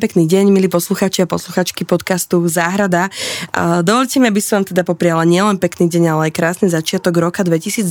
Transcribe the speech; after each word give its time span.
Pekný 0.00 0.24
deň, 0.24 0.48
milí 0.48 0.64
posluchači 0.72 1.20
a 1.20 1.28
posluchačky 1.28 1.84
podcastu 1.84 2.40
Záhrada. 2.48 3.12
Dovolte 3.84 4.16
mi, 4.16 4.32
aby 4.32 4.40
som 4.40 4.64
vám 4.64 4.72
teda 4.72 4.80
popriala 4.80 5.28
nielen 5.28 5.60
pekný 5.60 5.92
deň, 5.92 6.04
ale 6.08 6.32
aj 6.32 6.40
krásny 6.40 6.72
začiatok 6.72 7.20
roka 7.20 7.44
2024. 7.44 7.84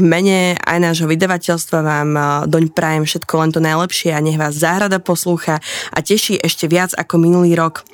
mene 0.00 0.56
aj 0.56 0.78
nášho 0.80 1.04
vydavateľstva 1.04 1.78
vám 1.84 2.10
doň 2.48 2.72
prajem 2.72 3.04
všetko 3.04 3.32
len 3.44 3.50
to 3.52 3.60
najlepšie 3.60 4.16
a 4.16 4.24
nech 4.24 4.40
vás 4.40 4.56
Záhrada 4.56 4.96
poslúcha 4.96 5.60
a 5.92 5.98
teší 6.00 6.40
ešte 6.40 6.64
viac 6.64 6.96
ako 6.96 7.20
minulý 7.20 7.52
rok. 7.60 7.84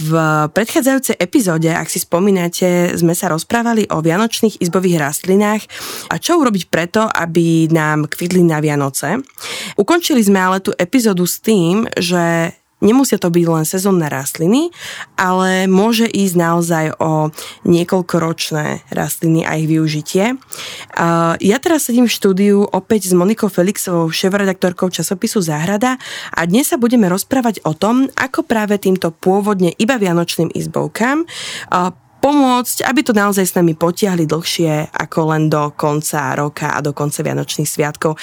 V 0.00 0.10
predchádzajúcej 0.48 1.20
epizóde, 1.20 1.68
ak 1.68 1.92
si 1.92 2.00
spomínate, 2.00 2.96
sme 2.96 3.12
sa 3.12 3.28
rozprávali 3.28 3.84
o 3.92 4.00
vianočných 4.00 4.64
izbových 4.64 4.96
rastlinách 4.96 5.60
a 6.08 6.16
čo 6.16 6.40
urobiť 6.40 6.72
preto, 6.72 7.04
aby 7.04 7.68
nám 7.68 8.08
kvitli 8.08 8.40
na 8.48 8.64
Vianoce. 8.64 9.20
Ukončili 9.76 10.24
sme 10.24 10.40
ale 10.40 10.64
tú 10.64 10.72
epizódu 10.72 11.28
s 11.28 11.44
tým, 11.44 11.84
že 11.98 12.54
Nemusia 12.78 13.18
to 13.18 13.26
byť 13.26 13.46
len 13.50 13.66
sezónne 13.66 14.06
rastliny, 14.06 14.70
ale 15.18 15.66
môže 15.66 16.06
ísť 16.06 16.34
naozaj 16.38 16.84
o 17.02 17.34
niekoľkoročné 17.66 18.94
rastliny 18.94 19.42
a 19.42 19.58
ich 19.58 19.66
využitie. 19.66 20.38
Ja 21.42 21.58
teraz 21.58 21.90
sedím 21.90 22.06
v 22.06 22.14
štúdiu 22.14 22.62
opäť 22.70 23.10
s 23.10 23.18
Monikou 23.18 23.50
Felixovou, 23.50 24.14
šéf-redaktorkou 24.14 24.94
časopisu 24.94 25.42
Záhrada 25.42 25.98
a 26.30 26.40
dnes 26.46 26.70
sa 26.70 26.78
budeme 26.78 27.10
rozprávať 27.10 27.66
o 27.66 27.74
tom, 27.74 28.06
ako 28.14 28.46
práve 28.46 28.78
týmto 28.78 29.10
pôvodne 29.10 29.74
iba 29.74 29.98
vianočným 29.98 30.54
izbovkám 30.54 31.26
pomôcť, 32.18 32.86
aby 32.86 33.00
to 33.02 33.10
naozaj 33.10 33.42
s 33.42 33.54
nami 33.58 33.74
potiahli 33.74 34.22
dlhšie 34.26 34.94
ako 34.94 35.34
len 35.34 35.50
do 35.50 35.74
konca 35.74 36.30
roka 36.38 36.74
a 36.74 36.78
do 36.78 36.94
konca 36.94 37.26
Vianočných 37.26 37.66
sviatkov. 37.66 38.14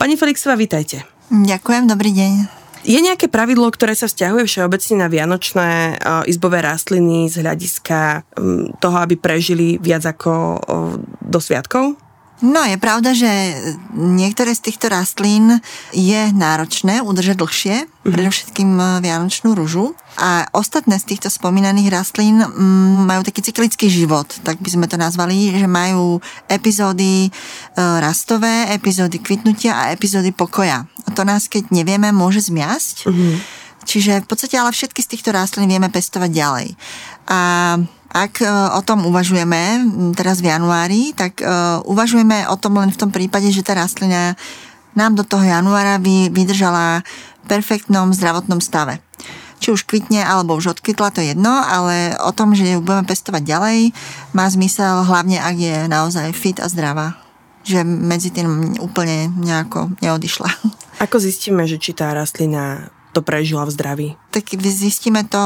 Pani 0.00 0.16
Felixová, 0.16 0.56
vítajte. 0.56 1.04
Ďakujem, 1.28 1.92
dobrý 1.92 2.12
deň. 2.16 2.61
Je 2.82 2.98
nejaké 2.98 3.30
pravidlo, 3.30 3.70
ktoré 3.70 3.94
sa 3.94 4.10
vzťahuje 4.10 4.42
všeobecne 4.42 5.06
na 5.06 5.06
vianočné 5.06 5.70
uh, 6.02 6.26
izbové 6.26 6.58
rastliny 6.66 7.30
z 7.30 7.46
hľadiska 7.46 8.26
um, 8.34 8.74
toho, 8.82 8.96
aby 8.98 9.14
prežili 9.14 9.78
viac 9.78 10.02
ako 10.02 10.32
uh, 10.32 10.58
do 11.22 11.38
sviatkov? 11.38 11.94
No 12.42 12.66
je 12.66 12.74
pravda, 12.74 13.14
že 13.14 13.30
niektoré 13.94 14.50
z 14.50 14.66
týchto 14.66 14.90
rastlín 14.90 15.62
je 15.94 16.20
náročné 16.34 16.98
udržať 16.98 17.38
dlhšie, 17.38 17.76
mm-hmm. 17.86 18.10
predovšetkým 18.18 18.70
e, 18.74 18.84
vianočnú 18.98 19.54
rúžu. 19.54 19.94
A 20.18 20.50
ostatné 20.50 20.98
z 20.98 21.14
týchto 21.14 21.30
spomínaných 21.30 21.94
rastlín 21.94 22.42
mm, 22.42 23.06
majú 23.06 23.22
taký 23.22 23.46
cyklický 23.46 23.86
život, 23.86 24.26
tak 24.42 24.58
by 24.58 24.74
sme 24.74 24.90
to 24.90 24.98
nazvali, 24.98 25.54
že 25.54 25.70
majú 25.70 26.18
epizódy 26.50 27.30
rastové, 27.78 28.74
epizódy 28.74 29.22
kvitnutia 29.22 29.72
a 29.78 29.94
epizódy 29.94 30.34
pokoja. 30.34 30.84
To 31.12 31.22
nás, 31.24 31.48
keď 31.48 31.70
nevieme, 31.72 32.10
môže 32.10 32.44
zmiasť. 32.48 33.08
Mm-hmm. 33.08 33.34
Čiže 33.82 34.22
v 34.22 34.26
podstate 34.30 34.54
ale 34.54 34.70
všetky 34.70 35.02
z 35.02 35.10
týchto 35.16 35.34
rastlín 35.34 35.66
vieme 35.66 35.90
pestovať 35.90 36.30
ďalej. 36.30 36.68
A 37.26 37.40
ak 38.12 38.44
e, 38.44 38.46
o 38.76 38.80
tom 38.84 39.08
uvažujeme 39.08 39.88
teraz 40.14 40.44
v 40.44 40.52
januári, 40.52 41.16
tak 41.16 41.42
e, 41.42 41.46
uvažujeme 41.88 42.46
o 42.52 42.56
tom 42.60 42.78
len 42.78 42.92
v 42.92 43.00
tom 43.00 43.10
prípade, 43.10 43.48
že 43.50 43.64
tá 43.64 43.74
rastlina 43.74 44.38
nám 44.92 45.16
do 45.16 45.24
toho 45.24 45.42
januára 45.42 45.96
vydržala 46.30 47.00
v 47.42 47.46
perfektnom 47.48 48.12
zdravotnom 48.12 48.60
stave. 48.60 49.00
Či 49.62 49.72
už 49.72 49.86
kvitne 49.86 50.20
alebo 50.20 50.58
už 50.58 50.78
odkvitla, 50.78 51.14
to 51.14 51.22
je 51.22 51.32
jedno, 51.32 51.50
ale 51.50 52.12
o 52.20 52.34
tom, 52.34 52.52
že 52.52 52.76
ju 52.76 52.84
budeme 52.84 53.06
pestovať 53.06 53.42
ďalej, 53.46 53.78
má 54.36 54.44
zmysel 54.50 55.06
hlavne, 55.06 55.38
ak 55.38 55.56
je 55.56 55.76
naozaj 55.88 56.34
fit 56.34 56.58
a 56.60 56.68
zdravá. 56.68 57.21
Že 57.62 57.86
medzi 57.86 58.34
tým 58.34 58.76
úplne 58.82 59.30
nejako 59.38 59.94
neodišla. 60.02 60.50
Ako 61.04 61.18
zistíme, 61.18 61.66
že 61.66 61.82
či 61.82 61.94
tá 61.94 62.14
rastlina 62.14 62.90
to 63.12 63.20
prežila 63.20 63.68
v 63.68 63.74
zdraví? 63.76 64.08
Tak 64.32 64.56
zistíme 64.56 65.28
to 65.28 65.38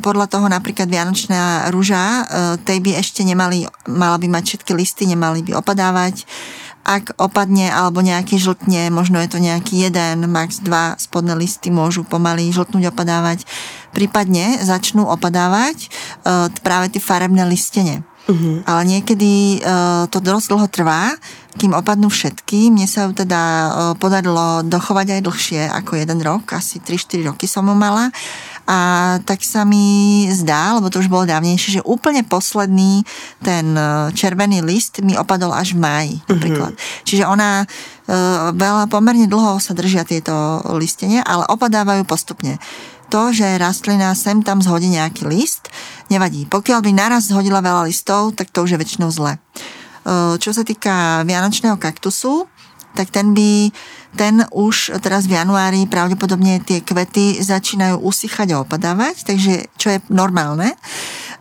podľa 0.00 0.30
toho 0.30 0.46
napríklad 0.46 0.86
Vianočná 0.86 1.66
rúža, 1.74 1.98
e, 1.98 2.22
tej 2.62 2.78
by 2.78 2.90
ešte 3.02 3.26
nemali, 3.26 3.66
mala 3.90 4.16
by 4.22 4.30
mať 4.30 4.44
všetky 4.54 4.72
listy, 4.72 5.04
nemali 5.10 5.42
by 5.42 5.58
opadávať. 5.58 6.22
Ak 6.86 7.12
opadne 7.20 7.68
alebo 7.68 8.00
nejaký 8.00 8.40
žltne, 8.40 8.88
možno 8.88 9.20
je 9.20 9.28
to 9.28 9.42
nejaký 9.42 9.90
jeden, 9.90 10.24
max 10.30 10.62
dva 10.62 10.96
spodné 10.96 11.36
listy 11.36 11.68
môžu 11.68 12.06
pomaly 12.06 12.48
žltnúť, 12.54 12.94
opadávať. 12.94 13.44
Prípadne 13.92 14.62
začnú 14.62 15.04
opadávať 15.04 15.76
e, 15.84 15.88
práve 16.62 16.94
tie 16.94 17.02
farebné 17.02 17.44
listene. 17.44 18.06
Uh-huh. 18.28 18.60
Ale 18.68 18.84
niekedy 18.84 19.64
uh, 19.64 20.04
to 20.12 20.20
dosť 20.20 20.52
dlho 20.52 20.68
trvá, 20.68 21.16
kým 21.56 21.72
opadnú 21.72 22.12
všetky. 22.12 22.68
Mne 22.68 22.84
sa 22.84 23.08
ju 23.08 23.16
teda 23.16 23.40
uh, 23.40 23.68
podarilo 23.96 24.60
dochovať 24.66 25.18
aj 25.18 25.20
dlhšie 25.24 25.62
ako 25.72 25.96
jeden 25.96 26.20
rok, 26.20 26.52
asi 26.52 26.82
3-4 26.82 27.32
roky 27.32 27.48
som 27.48 27.64
mu 27.64 27.72
mala. 27.72 28.12
A 28.68 29.16
tak 29.24 29.40
sa 29.40 29.64
mi 29.64 30.28
zdá, 30.28 30.76
lebo 30.76 30.92
to 30.92 31.00
už 31.00 31.08
bolo 31.08 31.24
dávnejšie, 31.24 31.80
že 31.80 31.86
úplne 31.88 32.20
posledný 32.20 33.00
ten 33.40 33.72
e, 33.72 34.12
červený 34.12 34.60
list 34.60 35.00
mi 35.00 35.16
opadol 35.16 35.56
až 35.56 35.72
v 35.72 35.80
máji 35.88 36.14
napríklad. 36.28 36.76
Uh-huh. 36.76 37.00
Čiže 37.08 37.24
ona 37.24 37.64
uh, 37.64 38.52
veľa, 38.52 38.92
pomerne 38.92 39.24
dlho 39.24 39.56
sa 39.56 39.72
držia 39.72 40.04
tieto 40.04 40.60
listenie, 40.76 41.24
ale 41.24 41.48
opadávajú 41.48 42.04
postupne 42.04 42.60
to, 43.08 43.32
že 43.32 43.56
rastlina 43.56 44.12
sem 44.12 44.44
tam 44.44 44.60
zhodí 44.60 44.92
nejaký 44.92 45.24
list, 45.24 45.72
nevadí. 46.12 46.44
Pokiaľ 46.44 46.84
by 46.84 46.90
naraz 46.92 47.32
zhodila 47.32 47.64
veľa 47.64 47.88
listov, 47.88 48.36
tak 48.36 48.52
to 48.52 48.68
už 48.68 48.76
je 48.76 48.80
väčšinou 48.80 49.08
zle. 49.08 49.40
Čo 50.40 50.50
sa 50.56 50.64
týka 50.64 51.20
vianočného 51.28 51.76
kaktusu, 51.76 52.48
tak 52.96 53.12
ten 53.12 53.36
by, 53.36 53.68
ten 54.16 54.42
už 54.48 54.96
teraz 55.04 55.28
v 55.28 55.36
januári 55.36 55.84
pravdepodobne 55.84 56.64
tie 56.64 56.80
kvety 56.80 57.36
začínajú 57.44 58.00
usychať 58.00 58.56
a 58.56 58.64
opadávať, 58.64 59.28
takže 59.28 59.68
čo 59.76 59.92
je 59.92 59.98
normálne. 60.08 60.72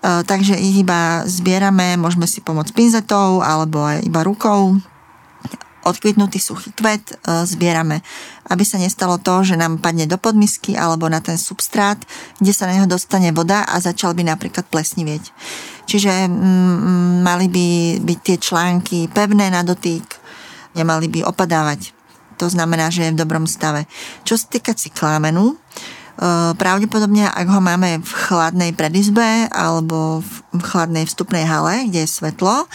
Takže 0.03 0.59
ich 0.59 0.83
iba 0.83 1.23
zbierame, 1.25 1.95
môžeme 1.95 2.27
si 2.27 2.44
pomôcť 2.44 2.75
pinzetou 2.75 3.41
alebo 3.41 3.81
aj 3.88 4.03
iba 4.06 4.22
rukou 4.22 4.77
odkvitnutý 5.88 6.35
suchý 6.44 6.75
kvet 6.75 7.16
zbierame, 7.47 8.03
aby 8.51 8.63
sa 8.67 8.75
nestalo 8.75 9.16
to, 9.23 9.47
že 9.47 9.56
nám 9.56 9.79
padne 9.79 10.03
do 10.03 10.19
podmisky 10.19 10.75
alebo 10.75 11.07
na 11.07 11.23
ten 11.23 11.39
substrát, 11.39 11.95
kde 12.44 12.51
sa 12.51 12.67
na 12.67 12.75
neho 12.75 12.91
dostane 12.91 13.31
voda 13.31 13.63
a 13.63 13.79
začal 13.79 14.11
by 14.11 14.27
napríklad 14.27 14.67
plesnivieť. 14.67 15.31
Čiže 15.88 16.28
mm, 16.28 17.24
mali 17.24 17.48
by 17.48 17.68
byť 18.03 18.20
tie 18.20 18.38
články 18.38 19.08
pevné 19.08 19.48
na 19.48 19.64
dotyk, 19.64 20.03
nemali 20.75 21.08
by 21.08 21.24
opadávať. 21.24 21.96
To 22.38 22.46
znamená, 22.52 22.92
že 22.94 23.09
je 23.09 23.14
v 23.16 23.22
dobrom 23.24 23.50
stave. 23.50 23.90
Čo 24.28 24.38
sa 24.38 24.46
týka 24.52 24.75
cyklámenu, 24.78 25.56
e, 25.56 25.56
pravdepodobne, 26.53 27.25
ak 27.25 27.48
ho 27.50 27.64
máme 27.64 28.03
v 28.03 28.12
chladnej 28.28 28.72
predizbe 28.78 29.50
alebo 29.50 30.22
v 30.53 30.62
chladnej 30.62 31.08
vstupnej 31.09 31.48
hale, 31.48 31.90
kde 31.90 32.06
je 32.06 32.14
svetlo, 32.14 32.69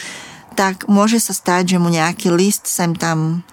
tak 0.56 0.88
môže 0.90 1.22
sa 1.22 1.36
stať, 1.36 1.76
že 1.76 1.80
mu 1.80 1.92
nejaký 1.92 2.32
list 2.34 2.66
sem 2.66 2.96
tam 2.96 3.46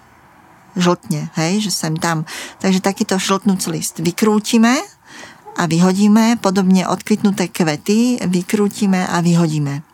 žltne, 0.74 1.30
hej, 1.38 1.68
že 1.68 1.70
sem 1.70 1.94
tam. 1.98 2.26
Takže 2.62 2.82
takýto 2.82 3.18
žltnúci 3.18 3.70
list 3.70 3.98
vykrútime 4.02 4.78
a 5.60 5.68
vyhodíme, 5.68 6.40
podobne 6.40 6.88
odkvitnuté 6.88 7.52
kvety 7.52 8.24
vykrútime 8.24 9.04
a 9.04 9.20
vyhodíme. 9.20 9.84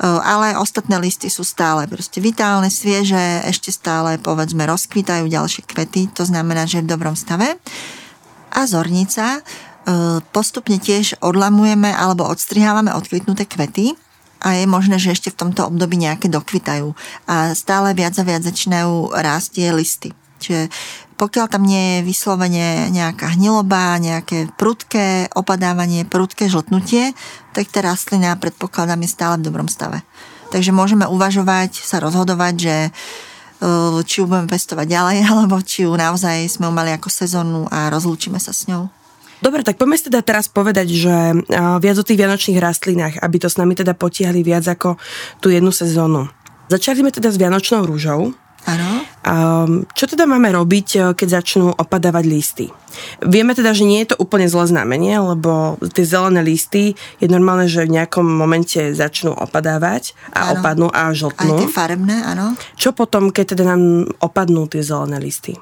Ale 0.00 0.56
ostatné 0.56 0.96
listy 1.00 1.28
sú 1.28 1.44
stále 1.44 1.84
proste 1.84 2.20
vitálne, 2.20 2.72
svieže, 2.72 3.44
ešte 3.44 3.72
stále 3.72 4.16
povedzme 4.16 4.64
rozkvitajú 4.64 5.28
ďalšie 5.28 5.68
kvety, 5.68 6.12
to 6.16 6.24
znamená, 6.24 6.64
že 6.64 6.80
je 6.80 6.84
v 6.88 6.92
dobrom 6.96 7.16
stave. 7.16 7.60
A 8.52 8.64
zornica 8.64 9.44
postupne 10.32 10.80
tiež 10.80 11.20
odlamujeme 11.20 11.92
alebo 11.92 12.24
odstrihávame 12.28 12.92
odkvitnuté 12.96 13.44
kvety 13.44 13.96
a 14.44 14.56
je 14.56 14.64
možné, 14.68 15.00
že 15.00 15.16
ešte 15.16 15.32
v 15.32 15.48
tomto 15.48 15.64
období 15.68 15.96
nejaké 15.96 16.28
dokvitajú 16.28 16.92
a 17.28 17.56
stále 17.56 17.96
viac 17.96 18.16
a 18.20 18.24
viac 18.24 18.44
začínajú 18.44 19.16
rásť 19.16 19.48
tie 19.60 19.68
listy. 19.72 20.10
Čiže 20.36 20.68
pokiaľ 21.16 21.46
tam 21.48 21.64
nie 21.64 22.00
je 22.00 22.06
vyslovene 22.06 22.92
nejaká 22.92 23.36
hniloba, 23.36 23.96
nejaké 23.96 24.52
prudké 24.54 25.32
opadávanie, 25.32 26.04
prudké 26.04 26.46
žltnutie, 26.52 27.16
tak 27.56 27.72
tá 27.72 27.80
rastlina 27.80 28.36
predpokladám 28.36 29.00
je 29.00 29.10
stále 29.10 29.34
v 29.40 29.46
dobrom 29.48 29.68
stave. 29.68 30.04
Takže 30.52 30.76
môžeme 30.76 31.08
uvažovať, 31.08 31.80
sa 31.82 31.98
rozhodovať, 31.98 32.54
že 32.54 32.76
e, 32.86 32.90
či 34.04 34.22
ju 34.22 34.28
budeme 34.28 34.46
pestovať 34.46 34.86
ďalej, 34.86 35.18
alebo 35.32 35.56
či 35.64 35.88
ju 35.88 35.92
naozaj 35.96 36.46
sme 36.52 36.68
mali 36.68 36.92
ako 36.92 37.08
sezónnu 37.08 37.66
a 37.72 37.88
rozlúčime 37.88 38.36
sa 38.36 38.52
s 38.52 38.68
ňou. 38.68 38.92
Dobre, 39.36 39.60
tak 39.60 39.76
poďme 39.76 40.00
si 40.00 40.08
teda 40.08 40.24
teraz 40.24 40.48
povedať, 40.48 40.88
že 40.96 41.12
viac 41.52 41.96
o 42.00 42.06
tých 42.08 42.16
vianočných 42.16 42.56
rastlinách, 42.56 43.14
aby 43.20 43.36
to 43.36 43.52
s 43.52 43.60
nami 43.60 43.76
teda 43.76 43.92
potiahli 43.92 44.40
viac 44.40 44.64
ako 44.64 44.96
tú 45.44 45.52
jednu 45.52 45.68
sezónu. 45.68 46.24
Začali 46.72 47.04
sme 47.04 47.14
teda 47.14 47.30
s 47.30 47.38
Vianočnou 47.38 47.86
rúžou. 47.86 48.34
Áno. 48.66 49.06
Čo 49.94 50.04
teda 50.10 50.26
máme 50.26 50.50
robiť, 50.50 50.88
e, 50.94 50.98
keď 51.14 51.42
začnú 51.42 51.70
opadávať 51.74 52.24
listy? 52.26 52.66
Vieme 53.22 53.54
teda, 53.54 53.70
že 53.74 53.86
nie 53.86 54.02
je 54.02 54.14
to 54.14 54.20
úplne 54.22 54.50
zlé 54.50 54.70
znamenie, 54.70 55.14
lebo 55.18 55.78
tie 55.94 56.02
zelené 56.02 56.42
listy 56.42 56.98
je 57.22 57.26
normálne, 57.30 57.70
že 57.70 57.86
v 57.86 57.94
nejakom 57.94 58.26
momente 58.26 58.90
začnú 58.90 59.34
opadávať 59.34 60.18
a 60.34 60.50
ano. 60.50 60.58
opadnú 60.58 60.86
a 60.90 61.14
žltnú. 61.14 61.58
Aj 61.58 61.62
tie 61.62 61.70
farebné, 61.70 62.16
áno. 62.26 62.58
Čo 62.74 62.90
potom, 62.90 63.30
keď 63.30 63.54
teda 63.54 63.64
nám 63.74 64.10
opadnú 64.18 64.66
tie 64.66 64.82
zelené 64.82 65.22
listy? 65.22 65.54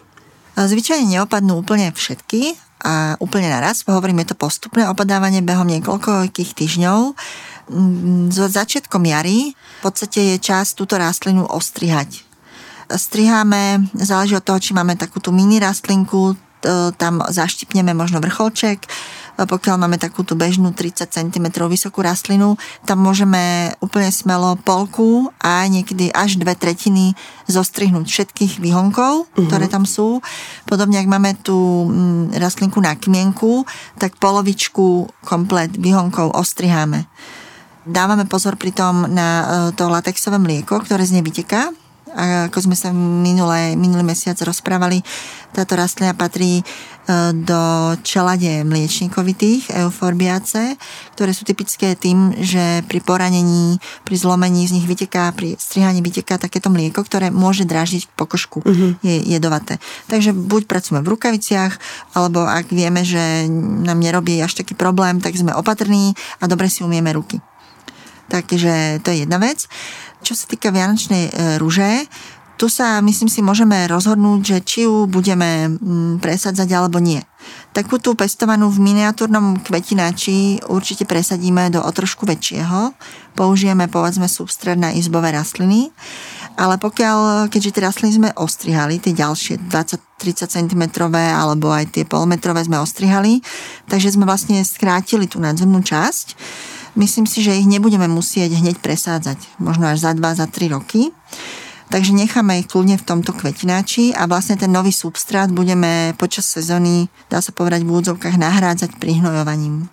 Zvyčajne 0.57 1.05
neopadnú 1.05 1.61
úplne 1.61 1.93
všetky, 1.93 2.57
a 2.85 3.17
úplne 3.17 3.49
naraz. 3.49 3.81
Hovoríme 3.89 4.29
to 4.29 4.37
postupné 4.37 4.85
opadávanie 4.85 5.41
behom 5.41 5.65
niekoľkých 5.65 6.53
týždňov. 6.53 7.17
Mm, 7.65 8.29
so 8.29 8.45
začiatkom 8.45 9.09
jary 9.09 9.57
v 9.57 9.81
podstate 9.81 10.37
je 10.37 10.37
čas 10.37 10.77
túto 10.77 11.01
rastlinu 11.01 11.49
ostrihať. 11.49 12.24
Striháme, 12.95 13.91
záleží 13.99 14.39
od 14.39 14.47
toho, 14.47 14.63
či 14.63 14.71
máme 14.71 14.95
takú 14.95 15.19
tú 15.19 15.35
mini 15.35 15.59
rastlinku, 15.59 16.39
tam 16.97 17.21
zaštipneme 17.21 17.93
možno 17.93 18.25
vrcholček, 18.25 18.89
pokiaľ 19.35 19.77
máme 19.83 19.99
takú 19.99 20.23
tú 20.23 20.39
bežnú 20.39 20.71
30 20.71 21.11
cm 21.11 21.47
vysokú 21.67 22.07
rastlinu, 22.07 22.55
tam 22.87 23.03
môžeme 23.03 23.75
úplne 23.83 24.09
smelo 24.15 24.55
polku 24.63 25.35
a 25.43 25.67
niekedy 25.67 26.15
až 26.15 26.39
dve 26.39 26.55
tretiny 26.55 27.19
zostrihnúť 27.51 28.07
všetkých 28.07 28.63
výhonkov, 28.63 29.27
uh-huh. 29.27 29.47
ktoré 29.51 29.67
tam 29.67 29.83
sú. 29.83 30.23
Podobne, 30.71 31.03
ak 31.03 31.11
máme 31.11 31.35
tú 31.43 31.91
mm, 31.91 32.39
rastlinku 32.39 32.79
na 32.79 32.95
kmienku, 32.95 33.67
tak 33.99 34.23
polovičku 34.23 35.11
komplet 35.27 35.75
výhonkov 35.75 36.31
ostriháme. 36.39 37.11
Dávame 37.85 38.25
pozor 38.25 38.57
pritom 38.57 39.11
na 39.13 39.29
e, 39.29 39.45
to 39.77 39.93
latexové 39.93 40.41
mlieko, 40.41 40.81
ktoré 40.81 41.05
z 41.05 41.21
nej 41.21 41.25
vyteká, 41.27 41.69
a 42.15 42.47
ako 42.47 42.71
sme 42.71 42.77
sa 42.79 42.95
minulé, 42.95 43.75
minulý 43.75 44.07
mesiac 44.07 44.39
rozprávali, 44.39 45.03
táto 45.55 45.79
rastlina 45.79 46.15
patrí 46.15 46.59
e, 46.59 46.65
do 47.35 47.95
čelade 48.03 48.63
mliečníkovitých 48.67 49.71
euforbiace, 49.87 50.79
ktoré 51.15 51.31
sú 51.35 51.47
typické 51.47 51.95
tým, 51.95 52.35
že 52.43 52.83
pri 52.87 52.99
poranení, 53.03 53.79
pri 54.07 54.15
zlomení 54.19 54.67
z 54.67 54.79
nich 54.79 54.87
vyteká, 54.87 55.31
pri 55.35 55.59
strihaní 55.59 56.03
vyteká 56.03 56.39
takéto 56.39 56.71
mlieko, 56.71 57.03
ktoré 57.03 57.35
môže 57.35 57.67
dráždiť 57.67 58.11
pokožku. 58.15 58.63
Uh-huh. 58.63 58.99
Je 59.03 59.23
jedovaté. 59.31 59.79
Takže 60.11 60.35
buď 60.35 60.67
pracujeme 60.71 61.03
v 61.03 61.11
rukaviciach, 61.15 61.79
alebo 62.15 62.43
ak 62.47 62.71
vieme, 62.71 63.07
že 63.07 63.47
nám 63.87 64.03
nerobí 64.03 64.39
až 64.43 64.59
taký 64.59 64.75
problém, 64.75 65.23
tak 65.23 65.35
sme 65.39 65.55
opatrní 65.55 66.15
a 66.43 66.51
dobre 66.51 66.67
si 66.71 66.83
umieme 66.83 67.15
ruky. 67.15 67.39
Takže 68.29 69.05
to 69.05 69.13
je 69.13 69.29
jedna 69.29 69.37
vec. 69.37 69.69
Čo 70.25 70.33
sa 70.33 70.49
týka 70.49 70.73
Vianočnej 70.73 71.29
e, 71.29 71.33
rúže, 71.61 72.09
tu 72.55 72.71
sa, 72.71 73.03
myslím 73.03 73.27
si, 73.27 73.43
môžeme 73.43 73.85
rozhodnúť, 73.91 74.41
že 74.41 74.57
či 74.63 74.79
ju 74.87 75.11
budeme 75.11 75.75
mm, 75.75 76.23
presadzať 76.23 76.71
alebo 76.71 77.03
nie. 77.03 77.19
Takú 77.75 77.99
tú 77.99 78.15
pestovanú 78.15 78.71
v 78.71 78.81
miniatúrnom 78.81 79.59
kvetináči 79.61 80.63
určite 80.71 81.03
presadíme 81.05 81.69
do 81.75 81.83
o 81.83 81.91
trošku 81.91 82.23
väčšieho. 82.25 82.95
Použijeme, 83.35 83.91
povedzme, 83.91 84.31
substrát 84.31 84.79
na 84.79 84.95
izbové 84.95 85.35
rastliny. 85.35 85.91
Ale 86.55 86.79
pokiaľ, 86.79 87.51
keďže 87.51 87.75
tie 87.75 87.83
rastliny 87.83 88.13
sme 88.15 88.31
ostrihali, 88.39 89.03
tie 89.03 89.11
ďalšie 89.11 89.59
20-30 89.67 90.55
cm 90.55 90.83
alebo 91.11 91.75
aj 91.75 91.91
tie 91.91 92.07
polmetrové 92.07 92.63
sme 92.63 92.79
ostrihali, 92.79 93.43
takže 93.91 94.15
sme 94.15 94.23
vlastne 94.23 94.63
skrátili 94.63 95.27
tú 95.27 95.43
nadzemnú 95.43 95.83
časť 95.83 96.27
Myslím 96.95 97.27
si, 97.27 97.43
že 97.43 97.59
ich 97.59 97.67
nebudeme 97.67 98.07
musieť 98.07 98.55
hneď 98.55 98.79
presádzať, 98.79 99.59
možno 99.59 99.91
až 99.91 100.07
za 100.07 100.11
2, 100.15 100.23
za 100.39 100.47
3 100.47 100.75
roky. 100.79 101.11
Takže 101.91 102.15
necháme 102.15 102.63
ich 102.63 102.71
kľudne 102.71 102.99
v 102.99 103.07
tomto 103.07 103.35
kvetináči 103.35 104.15
a 104.15 104.27
vlastne 104.27 104.59
ten 104.59 104.71
nový 104.71 104.91
substrát 104.91 105.51
budeme 105.51 106.15
počas 106.19 106.47
sezóny, 106.49 107.11
dá 107.31 107.39
sa 107.39 107.55
povedať 107.55 107.83
v 107.83 107.93
úvodzovkách, 107.93 108.35
nahrádzať 108.41 108.99
prihnojovaním. 108.99 109.91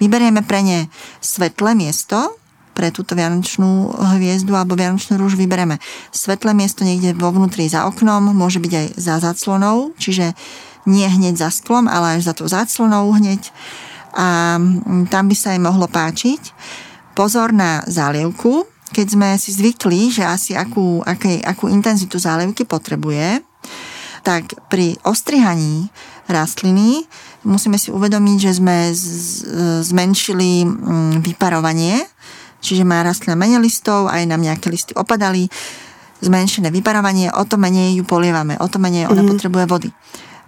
Vyberieme 0.00 0.42
pre 0.44 0.60
ne 0.64 0.78
svetlé 1.20 1.76
miesto, 1.76 2.40
pre 2.72 2.88
túto 2.88 3.12
vianočnú 3.12 3.92
hviezdu 4.16 4.56
alebo 4.56 4.78
vianočnú 4.78 5.20
rúž 5.20 5.36
vyberieme 5.36 5.76
svetlé 6.14 6.56
miesto 6.56 6.86
niekde 6.86 7.12
vo 7.12 7.28
vnútri 7.28 7.68
za 7.68 7.84
oknom, 7.84 8.32
môže 8.32 8.56
byť 8.56 8.72
aj 8.72 8.86
za 8.96 9.14
záclonou, 9.20 9.92
čiže 10.00 10.32
nie 10.88 11.04
hneď 11.04 11.36
za 11.36 11.52
sklom, 11.52 11.84
ale 11.84 12.16
až 12.16 12.32
za 12.32 12.34
tou 12.34 12.48
záclonou 12.48 13.12
hneď 13.12 13.52
a 14.14 14.58
mm, 14.58 15.10
tam 15.10 15.30
by 15.30 15.36
sa 15.36 15.54
jej 15.54 15.62
mohlo 15.62 15.86
páčiť. 15.86 16.42
Pozor 17.14 17.52
na 17.54 17.82
zálievku, 17.86 18.66
keď 18.90 19.06
sme 19.06 19.28
si 19.38 19.54
zvykli, 19.54 20.10
že 20.10 20.26
asi 20.26 20.52
akú, 20.58 21.02
akej, 21.06 21.42
akú 21.46 21.70
intenzitu 21.70 22.18
zálievky 22.18 22.66
potrebuje, 22.66 23.42
tak 24.26 24.52
pri 24.68 24.98
ostrihaní 25.06 25.88
rastliny 26.28 27.06
musíme 27.46 27.80
si 27.80 27.88
uvedomiť, 27.88 28.36
že 28.38 28.52
sme 28.60 28.92
z, 28.92 29.06
zmenšili 29.86 30.66
mm, 30.66 31.24
vyparovanie, 31.24 32.04
čiže 32.60 32.84
má 32.84 33.00
rastlina 33.00 33.38
menej 33.38 33.62
listov, 33.62 34.10
aj 34.10 34.28
nám 34.28 34.44
nejaké 34.44 34.68
listy 34.68 34.92
opadali, 34.92 35.48
zmenšené 36.20 36.68
vyparovanie, 36.68 37.32
o 37.32 37.42
to 37.48 37.56
menej 37.56 37.96
ju 37.96 38.04
polievame, 38.04 38.60
o 38.60 38.66
to 38.68 38.76
menej 38.76 39.08
ona 39.08 39.24
mm. 39.24 39.30
potrebuje 39.32 39.64
vody. 39.64 39.90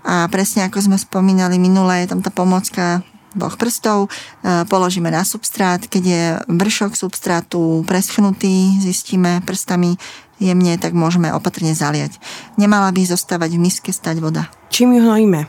A 0.03 0.26
presne 0.29 0.67
ako 0.67 0.82
sme 0.82 0.99
spomínali 0.99 1.56
minule, 1.56 2.05
je 2.05 2.11
tam 2.11 2.20
tá 2.20 2.29
pomocka 2.29 3.00
dvoch 3.34 3.56
prstov, 3.56 4.08
e, 4.08 4.64
položíme 4.69 5.08
na 5.08 5.25
substrát, 5.25 5.81
keď 5.84 6.02
je 6.02 6.23
vršok 6.49 6.96
substrátu 6.96 7.82
preschnutý, 7.88 8.79
zistíme 8.81 9.40
prstami 9.44 9.96
jemne, 10.43 10.75
tak 10.76 10.93
môžeme 10.93 11.31
opatrne 11.31 11.73
zaliať. 11.73 12.19
Nemala 12.58 12.90
by 12.90 13.06
zostávať 13.06 13.56
v 13.56 13.62
miske 13.62 13.90
stať 13.94 14.19
voda. 14.19 14.50
Čím 14.69 14.99
ju 14.99 15.00
hnojíme? 15.06 15.46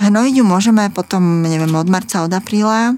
Hnojiť 0.00 0.34
ju 0.40 0.44
môžeme 0.48 0.88
potom, 0.88 1.44
neviem, 1.44 1.70
od 1.76 1.88
marca, 1.92 2.24
od 2.24 2.32
apríla. 2.32 2.92
E, 2.92 2.94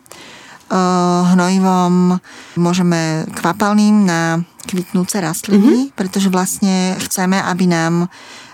hnojivom 1.34 2.18
môžeme 2.56 3.26
kvapalným 3.34 4.06
na 4.06 4.40
kvitnúce 4.62 5.18
rastliny, 5.18 5.90
mm-hmm. 5.90 5.98
pretože 5.98 6.30
vlastne 6.30 6.94
chceme, 7.02 7.42
aby 7.42 7.66
nám 7.66 8.06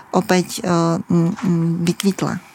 opäť 0.09 0.59
e, 0.59 0.61
vykvitla 1.85 2.48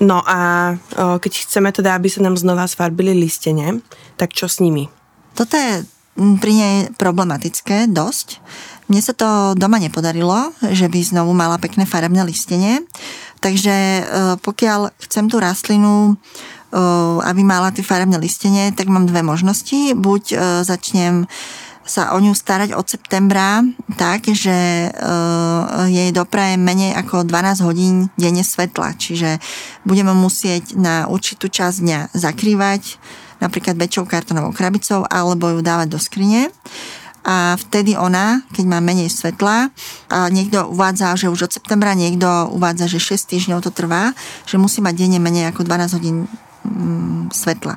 No 0.00 0.24
a 0.24 0.74
keď 0.96 1.32
chceme 1.44 1.68
teda, 1.76 1.92
aby 1.92 2.08
sa 2.08 2.24
nám 2.24 2.40
znova 2.40 2.64
sfarbili 2.64 3.12
listene, 3.12 3.84
tak 4.16 4.32
čo 4.32 4.48
s 4.48 4.56
nimi? 4.64 4.88
Toto 5.36 5.60
je 5.60 5.84
pri 6.16 6.52
nej 6.52 6.76
problematické 6.96 7.88
dosť. 7.92 8.40
Mne 8.90 9.00
sa 9.00 9.14
to 9.14 9.54
doma 9.54 9.78
nepodarilo, 9.78 10.50
že 10.74 10.90
by 10.90 10.98
znovu 10.98 11.30
mala 11.30 11.62
pekné 11.62 11.86
farebné 11.86 12.26
listenie. 12.26 12.82
Takže 13.38 13.76
e, 13.76 14.02
pokiaľ 14.42 14.92
chcem 15.00 15.30
tú 15.30 15.38
rastlinu, 15.38 16.12
e, 16.12 16.80
aby 17.22 17.40
mala 17.46 17.70
tie 17.70 17.86
farebné 17.86 18.18
listenie, 18.18 18.74
tak 18.74 18.90
mám 18.90 19.06
dve 19.06 19.22
možnosti. 19.22 19.94
Buď 19.94 20.22
e, 20.32 20.36
začnem 20.66 21.24
sa 21.90 22.14
o 22.14 22.22
ňu 22.22 22.30
starať 22.30 22.70
od 22.78 22.86
septembra 22.86 23.66
tak, 23.98 24.30
že 24.30 24.86
uh, 24.86 25.90
jej 25.90 26.14
dopraje 26.14 26.54
menej 26.54 26.94
ako 26.94 27.26
12 27.26 27.66
hodín 27.66 27.94
denne 28.14 28.46
svetla. 28.46 28.94
Čiže 28.94 29.42
budeme 29.82 30.14
musieť 30.14 30.78
na 30.78 31.10
určitú 31.10 31.50
časť 31.50 31.76
dňa 31.82 32.00
zakrývať 32.14 33.02
napríklad 33.42 33.74
väčšou 33.74 34.06
kartonovou 34.06 34.54
krabicou 34.54 35.02
alebo 35.08 35.50
ju 35.50 35.60
dávať 35.64 35.88
do 35.90 35.98
skrine 35.98 36.54
a 37.20 37.52
vtedy 37.60 38.00
ona, 38.00 38.40
keď 38.56 38.64
má 38.64 38.78
menej 38.80 39.12
svetla, 39.12 39.68
a 40.08 40.32
niekto 40.32 40.72
uvádza, 40.72 41.20
že 41.20 41.28
už 41.28 41.52
od 41.52 41.52
septembra, 41.52 41.92
niekto 41.92 42.48
uvádza, 42.56 42.88
že 42.88 42.96
6 42.96 43.36
týždňov 43.36 43.60
to 43.60 43.68
trvá, 43.68 44.16
že 44.48 44.56
musí 44.56 44.80
mať 44.80 44.94
denne 44.96 45.20
menej 45.20 45.52
ako 45.52 45.68
12 45.68 45.96
hodín 46.00 46.16
mm, 46.64 47.28
svetla. 47.36 47.76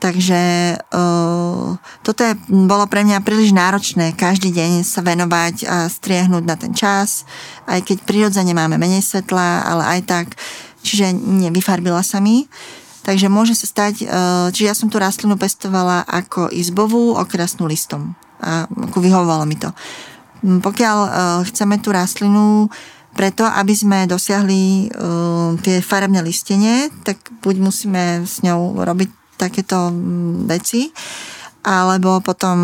Takže 0.00 0.40
uh, 0.80 1.76
toto 2.00 2.20
je, 2.24 2.32
bolo 2.48 2.88
pre 2.88 3.04
mňa 3.04 3.20
príliš 3.20 3.52
náročné 3.52 4.16
každý 4.16 4.48
deň 4.48 4.80
sa 4.80 5.04
venovať 5.04 5.68
a 5.68 5.76
striehnúť 5.92 6.44
na 6.48 6.56
ten 6.56 6.72
čas, 6.72 7.28
aj 7.68 7.84
keď 7.84 8.08
prirodzene 8.08 8.56
máme 8.56 8.80
menej 8.80 9.04
svetla, 9.04 9.60
ale 9.68 9.84
aj 9.84 10.00
tak, 10.08 10.26
čiže 10.80 11.12
nevyfarbila 11.12 12.00
sa 12.00 12.16
mi. 12.16 12.48
Takže 13.04 13.28
môže 13.28 13.52
sa 13.52 13.68
stať, 13.68 14.08
uh, 14.08 14.48
čiže 14.48 14.68
ja 14.72 14.74
som 14.76 14.88
tú 14.88 14.96
rastlinu 14.96 15.36
pestovala 15.36 16.08
ako 16.08 16.48
izbovú, 16.48 17.20
okrasnú 17.20 17.68
listom. 17.68 18.16
A 18.40 18.64
ako 18.64 19.04
vyhovovalo 19.04 19.44
mi 19.44 19.60
to. 19.60 19.68
Pokiaľ 20.40 20.98
uh, 21.04 21.12
chceme 21.44 21.76
tú 21.76 21.92
rastlinu 21.92 22.72
preto, 23.12 23.44
aby 23.44 23.76
sme 23.76 24.08
dosiahli 24.08 24.88
uh, 24.88 25.60
tie 25.60 25.84
farebné 25.84 26.24
listenie, 26.24 26.88
tak 27.04 27.20
buď 27.44 27.60
musíme 27.60 28.24
s 28.24 28.40
ňou 28.40 28.80
robiť 28.80 29.19
takéto 29.40 29.88
mm, 29.88 30.44
veci 30.44 30.92
alebo 31.60 32.24
potom 32.24 32.58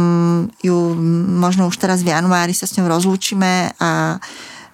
ju 0.64 0.97
možno 1.37 1.68
už 1.68 1.76
teraz 1.76 2.00
v 2.00 2.16
januári 2.16 2.56
sa 2.56 2.64
s 2.64 2.80
ňou 2.80 2.88
rozlúčime 2.88 3.76
a 3.76 4.16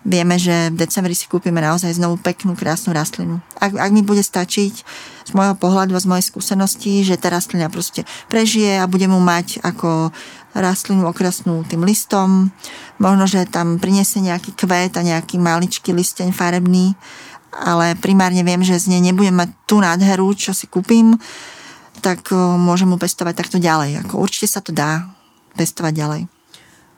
vieme, 0.02 0.38
že 0.38 0.70
v 0.70 0.78
decembri 0.82 1.14
si 1.14 1.30
kúpime 1.30 1.62
naozaj 1.62 1.94
znovu 1.98 2.18
peknú, 2.18 2.58
krásnu 2.58 2.94
rastlinu. 2.94 3.38
Ak, 3.58 3.74
ak 3.74 3.90
mi 3.94 4.02
bude 4.02 4.22
stačiť 4.22 4.74
z 5.26 5.30
môjho 5.34 5.54
pohľadu 5.58 5.94
a 5.94 6.02
z 6.02 6.10
mojej 6.10 6.26
skúsenosti, 6.26 7.06
že 7.06 7.18
tá 7.18 7.30
rastlina 7.30 7.70
proste 7.70 8.02
prežije 8.26 8.82
a 8.82 8.90
bude 8.90 9.06
mu 9.06 9.22
mať 9.22 9.62
ako 9.62 10.10
rastlinu 10.54 11.06
okrasnú 11.06 11.62
tým 11.66 11.86
listom, 11.86 12.50
možno, 12.98 13.24
že 13.30 13.46
tam 13.46 13.78
priniesie 13.78 14.22
nejaký 14.22 14.54
kvet 14.58 14.98
a 14.98 15.06
nejaký 15.06 15.38
maličký 15.38 15.94
listeň 15.94 16.34
farebný, 16.34 16.98
ale 17.54 17.94
primárne 17.98 18.42
viem, 18.42 18.60
že 18.62 18.78
z 18.78 18.90
nej 18.90 19.02
nebudem 19.12 19.34
mať 19.34 19.50
tú 19.66 19.78
nádheru, 19.78 20.34
čo 20.34 20.50
si 20.50 20.66
kúpim, 20.66 21.14
tak 22.02 22.34
môžem 22.34 22.90
mu 22.90 22.98
pestovať 22.98 23.34
takto 23.38 23.56
ďalej. 23.62 24.02
Ako 24.02 24.18
určite 24.18 24.50
sa 24.50 24.58
to 24.58 24.74
dá 24.74 25.06
pestovať 25.54 25.94
ďalej. 25.94 26.22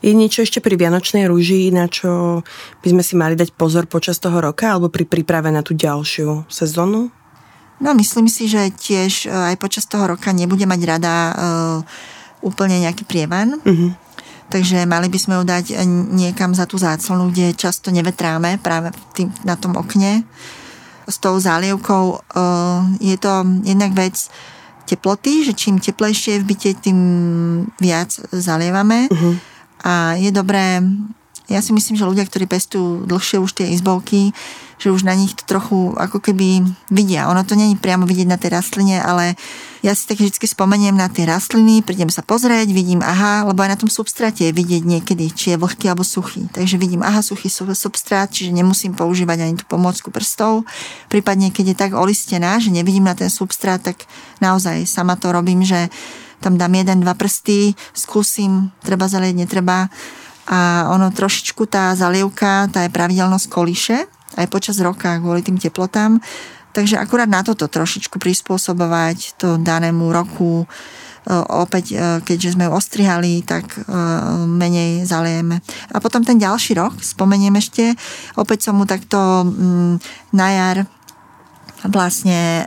Je 0.05 0.13
niečo 0.13 0.45
ešte 0.45 0.61
pri 0.61 0.77
Vianočnej 0.77 1.25
rúži, 1.25 1.73
na 1.73 1.89
čo 1.89 2.45
by 2.85 2.89
sme 2.93 3.01
si 3.01 3.17
mali 3.17 3.41
dať 3.41 3.57
pozor 3.57 3.89
počas 3.89 4.21
toho 4.21 4.37
roka 4.37 4.69
alebo 4.69 4.93
pri 4.93 5.09
príprave 5.09 5.49
na 5.49 5.65
tú 5.65 5.73
ďalšiu 5.73 6.45
sezónu? 6.45 7.09
No 7.81 7.91
myslím 7.97 8.29
si, 8.29 8.45
že 8.45 8.69
tiež 8.69 9.25
e, 9.25 9.33
aj 9.33 9.57
počas 9.57 9.89
toho 9.89 10.05
roka 10.05 10.29
nebude 10.37 10.63
mať 10.69 10.81
rada 10.85 11.15
uh, 11.17 11.79
úplne 12.45 12.85
nejaký 12.85 13.09
prievan. 13.09 13.57
Uh-huh. 13.65 13.97
Takže 14.53 14.85
mali 14.85 15.09
by 15.09 15.19
sme 15.19 15.35
ju 15.41 15.45
dať 15.49 15.65
niekam 16.13 16.53
za 16.53 16.69
tú 16.69 16.77
záclonu, 16.77 17.33
kde 17.33 17.57
často 17.57 17.89
nevetráme 17.89 18.61
práve 18.61 18.93
tým, 19.17 19.33
na 19.43 19.57
tom 19.57 19.75
okne. 19.75 20.23
S 21.09 21.17
tou 21.17 21.41
zálievkou 21.41 22.21
je 23.01 23.17
to 23.17 23.33
jednak 23.65 23.97
vec 23.97 24.29
teploty, 24.85 25.45
že 25.45 25.53
čím 25.57 25.81
teplejšie 25.81 26.39
je 26.39 26.43
v 26.45 26.49
byte, 26.49 26.71
tým 26.85 26.99
viac 27.81 28.13
zalievame. 28.33 29.09
Uh-huh. 29.09 29.35
A 29.85 30.17
je 30.17 30.31
dobré 30.33 30.81
ja 31.45 31.61
si 31.61 31.77
myslím, 31.77 32.01
že 32.01 32.09
ľudia, 32.09 32.25
ktorí 32.25 32.49
pestujú 32.49 33.05
dlhšie 33.05 33.37
už 33.37 33.53
tie 33.53 33.69
izbovky, 33.69 34.33
že 34.81 34.89
už 34.89 35.05
na 35.05 35.13
nich 35.13 35.37
to 35.37 35.45
trochu 35.45 35.93
ako 35.93 36.17
keby 36.17 36.65
vidia. 36.89 37.29
Ono 37.29 37.45
to 37.45 37.53
není 37.53 37.77
priamo 37.77 38.09
vidieť 38.09 38.29
na 38.29 38.41
tej 38.41 38.57
rastline, 38.57 38.97
ale 38.97 39.37
ja 39.85 39.93
si 39.93 40.09
tak 40.09 40.17
vždy 40.17 40.49
spomeniem 40.49 40.97
na 40.97 41.13
tie 41.13 41.29
rastliny, 41.29 41.85
prídem 41.85 42.09
sa 42.09 42.25
pozrieť, 42.25 42.73
vidím, 42.73 43.05
aha, 43.05 43.45
lebo 43.45 43.61
aj 43.61 43.77
na 43.77 43.79
tom 43.85 43.93
substráte 43.93 44.49
je 44.49 44.57
vidieť 44.57 44.81
niekedy, 44.81 45.29
či 45.29 45.53
je 45.53 45.61
vlhký 45.61 45.93
alebo 45.93 46.01
suchý. 46.01 46.49
Takže 46.49 46.81
vidím, 46.81 47.05
aha, 47.05 47.21
suchý 47.21 47.53
substrát, 47.53 48.33
čiže 48.33 48.49
nemusím 48.57 48.97
používať 48.97 49.45
ani 49.45 49.55
tú 49.61 49.69
pomôcku 49.69 50.09
prstov. 50.09 50.65
Prípadne, 51.13 51.53
keď 51.53 51.77
je 51.77 51.77
tak 51.77 51.93
olistená, 51.93 52.57
že 52.57 52.73
nevidím 52.73 53.05
na 53.05 53.13
ten 53.13 53.29
substrát, 53.29 53.85
tak 53.85 54.09
naozaj 54.41 54.89
sama 54.89 55.21
to 55.21 55.29
robím, 55.37 55.61
že 55.61 55.93
tam 56.41 56.57
dám 56.57 56.81
jeden, 56.81 57.05
dva 57.05 57.13
prsty, 57.13 57.77
skúsim, 57.93 58.73
treba 58.81 59.05
zalieť, 59.05 59.37
netreba 59.37 59.93
a 60.49 60.93
ono 60.93 61.13
trošičku 61.13 61.69
tá 61.69 61.93
zalievka, 61.93 62.73
tá 62.73 62.85
je 62.85 62.93
pravidelnosť 62.93 63.47
kolíše 63.53 63.99
aj 64.35 64.51
počas 64.51 64.77
roka 64.83 65.19
kvôli 65.23 65.47
tým 65.47 65.59
teplotám. 65.59 66.19
Takže 66.75 66.99
akurát 66.99 67.31
na 67.31 67.47
toto 67.47 67.71
trošičku 67.71 68.19
prispôsobovať 68.19 69.39
to 69.39 69.63
danému 69.63 70.11
roku. 70.11 70.67
E, 70.67 70.67
opäť, 71.55 71.95
e, 71.95 71.97
keďže 72.27 72.59
sme 72.59 72.67
ju 72.67 72.73
ostrihali, 72.75 73.47
tak 73.47 73.79
e, 73.79 73.81
menej 74.45 75.07
zaliejeme. 75.07 75.63
A 75.95 76.03
potom 76.03 76.27
ten 76.27 76.35
ďalší 76.35 76.75
rok, 76.75 76.99
spomeniem 76.99 77.55
ešte, 77.55 77.95
opäť 78.35 78.67
som 78.67 78.75
mu 78.75 78.91
takto 78.91 79.47
mm, 79.47 80.03
na 80.35 80.49
jar 80.51 80.79
vlastne 81.85 82.65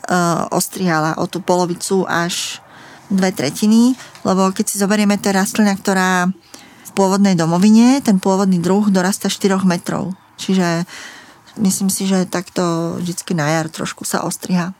ostrihala 0.54 1.18
o 1.18 1.26
tú 1.26 1.42
polovicu 1.42 2.06
až 2.06 2.62
dve 3.10 3.34
tretiny, 3.34 3.98
lebo 4.22 4.54
keď 4.54 4.66
si 4.70 4.78
zoberieme, 4.78 5.18
to 5.18 5.34
je 5.34 5.40
rastlina, 5.42 5.74
ktorá 5.74 6.30
pôvodnej 6.94 7.34
domovine 7.34 7.98
ten 8.06 8.22
pôvodný 8.22 8.62
druh 8.62 8.94
dorasta 8.94 9.26
4 9.26 9.58
metrov. 9.66 10.14
Čiže 10.38 10.86
myslím 11.60 11.90
si, 11.90 12.08
že 12.08 12.30
takto 12.30 12.96
vždycky 13.02 13.34
na 13.38 13.50
jar 13.50 13.68
trošku 13.70 14.06
sa 14.06 14.24
ostriha 14.24 14.74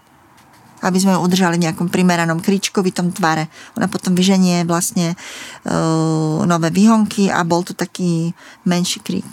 aby 0.78 0.98
sme 1.02 1.18
ju 1.18 1.24
udržali 1.26 1.58
v 1.58 1.66
nejakom 1.70 1.90
primeranom 1.90 2.38
kríčkovitom 2.38 3.10
tvare. 3.10 3.50
Ona 3.82 3.90
potom 3.90 4.14
vyženie 4.14 4.62
vlastne 4.62 5.18
e, 5.66 5.76
nové 6.46 6.70
výhonky 6.70 7.34
a 7.34 7.42
bol 7.42 7.66
to 7.66 7.74
taký 7.74 8.38
menší 8.62 9.02
krík. 9.02 9.26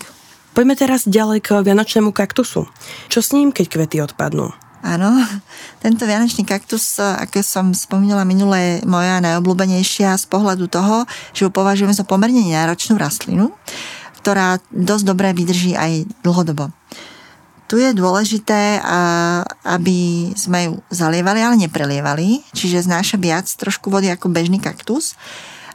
Poďme 0.55 0.79
teraz 0.79 1.05
ďalej 1.05 1.43
k 1.43 1.61
vianočnému 1.61 2.15
kaktusu. 2.15 2.65
Čo 3.11 3.21
s 3.21 3.35
ním, 3.35 3.51
keď 3.51 3.67
kvety 3.69 4.01
odpadnú? 4.01 4.55
Áno, 4.85 5.11
tento 5.85 6.09
vianočný 6.09 6.49
kaktus, 6.49 6.97
ako 7.01 7.45
som 7.45 7.67
spomínala 7.77 8.25
minulé, 8.25 8.81
moja 8.89 9.21
najobľúbenejšia 9.21 10.17
z 10.17 10.25
pohľadu 10.31 10.71
toho, 10.73 11.05
že 11.37 11.45
ho 11.45 11.51
považujeme 11.53 11.93
za 11.93 12.09
pomerne 12.09 12.41
náročnú 12.41 12.97
rastlinu, 12.97 13.53
ktorá 14.25 14.63
dosť 14.73 15.05
dobre 15.05 15.37
vydrží 15.37 15.77
aj 15.77 16.09
dlhodobo. 16.25 16.73
Tu 17.75 17.83
je 17.83 17.91
dôležité, 17.91 18.79
aby 19.67 20.31
sme 20.39 20.71
ju 20.71 20.73
zalievali, 20.95 21.43
ale 21.43 21.59
neprelievali, 21.59 22.39
čiže 22.55 22.87
znáša 22.87 23.19
viac 23.19 23.51
trošku 23.51 23.91
vody 23.91 24.15
ako 24.15 24.31
bežný 24.31 24.63
kaktus, 24.63 25.19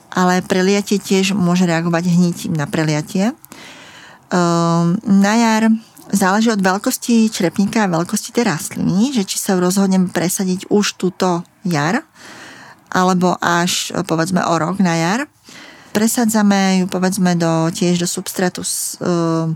ale 0.07 0.39
preliatie 0.39 0.95
tiež 0.95 1.35
môže 1.35 1.67
reagovať 1.67 2.07
hnitím 2.07 2.55
na 2.55 2.71
preliatie. 2.71 3.35
Ehm, 4.31 4.95
na 5.03 5.33
jar 5.43 5.75
záleží 6.15 6.47
od 6.55 6.63
veľkosti 6.63 7.27
črepníka 7.35 7.83
a 7.83 7.91
veľkosti 7.91 8.31
tej 8.31 8.47
rastliny, 8.47 9.11
že 9.11 9.27
či 9.27 9.35
sa 9.35 9.59
rozhodnem 9.59 10.07
presadiť 10.07 10.71
už 10.71 10.95
túto 10.95 11.43
jar, 11.67 12.07
alebo 12.95 13.35
až 13.43 13.91
povedzme 14.07 14.39
o 14.47 14.55
rok 14.55 14.79
na 14.79 14.95
jar. 14.95 15.27
Presadzame 15.91 16.79
ju 16.79 16.87
povedzme 16.87 17.35
do, 17.35 17.67
tiež 17.75 17.99
do 17.99 18.07
substrátu 18.07 18.63
s, 18.63 18.95
e, 19.03 19.51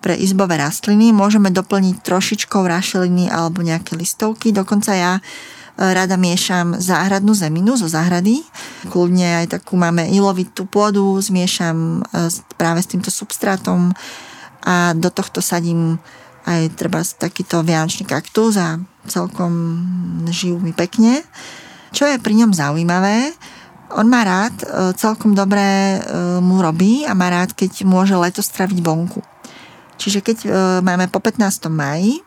pre 0.00 0.14
izbové 0.16 0.60
rastliny. 0.60 1.10
Môžeme 1.10 1.50
doplniť 1.50 2.02
trošičkou 2.02 2.62
rašeliny 2.62 3.30
alebo 3.32 3.64
nejaké 3.64 3.96
listovky. 3.98 4.52
Dokonca 4.52 4.92
ja 4.94 5.12
e, 5.18 5.22
rada 5.80 6.14
miešam 6.20 6.78
záhradnú 6.78 7.34
zeminu 7.34 7.74
zo 7.74 7.88
záhrady. 7.90 8.44
Kľudne 8.88 9.44
aj 9.44 9.60
takú 9.60 9.74
máme 9.80 10.06
ilovitú 10.12 10.68
pôdu, 10.68 11.16
zmiešam 11.18 12.02
e, 12.06 12.30
práve 12.54 12.84
s 12.84 12.90
týmto 12.90 13.08
substrátom 13.10 13.94
a 14.66 14.92
do 14.98 15.08
tohto 15.14 15.38
sadím 15.38 16.02
aj 16.46 16.78
treba 16.78 17.02
takýto 17.02 17.62
vianočný 17.66 18.06
kaktus 18.06 18.54
a 18.58 18.78
celkom 19.10 19.82
žijú 20.30 20.62
mi 20.62 20.70
pekne. 20.70 21.26
Čo 21.90 22.06
je 22.06 22.22
pri 22.22 22.34
ňom 22.38 22.54
zaujímavé, 22.54 23.34
on 23.94 24.10
má 24.10 24.26
rád, 24.26 24.54
e, 24.62 24.66
celkom 24.98 25.34
dobre 25.34 25.62
e, 25.62 25.98
mu 26.42 26.58
robí 26.58 27.06
a 27.06 27.14
má 27.14 27.30
rád, 27.30 27.54
keď 27.54 27.86
môže 27.86 28.18
leto 28.18 28.42
straviť 28.42 28.78
vonku. 28.82 29.22
Čiže 29.96 30.20
keď 30.20 30.38
e, 30.44 30.48
máme 30.84 31.08
po 31.08 31.18
15. 31.18 31.72
maji, 31.72 32.20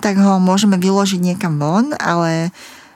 tak 0.00 0.16
ho 0.18 0.40
môžeme 0.40 0.80
vyložiť 0.80 1.20
niekam 1.20 1.60
von, 1.60 1.92
ale 2.00 2.50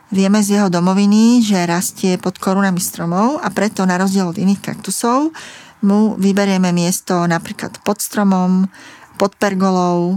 vieme 0.08 0.40
z 0.40 0.58
jeho 0.58 0.68
domoviny, 0.72 1.44
že 1.44 1.68
rastie 1.68 2.16
pod 2.16 2.40
korunami 2.40 2.80
stromov 2.80 3.42
a 3.44 3.48
preto 3.52 3.84
na 3.84 4.00
rozdiel 4.00 4.30
od 4.30 4.40
iných 4.40 4.62
kaktusov 4.62 5.34
mu 5.84 6.16
vyberieme 6.16 6.72
miesto 6.72 7.28
napríklad 7.28 7.76
pod 7.84 8.00
stromom, 8.00 8.64
pod 9.20 9.36
pergolou, 9.36 10.16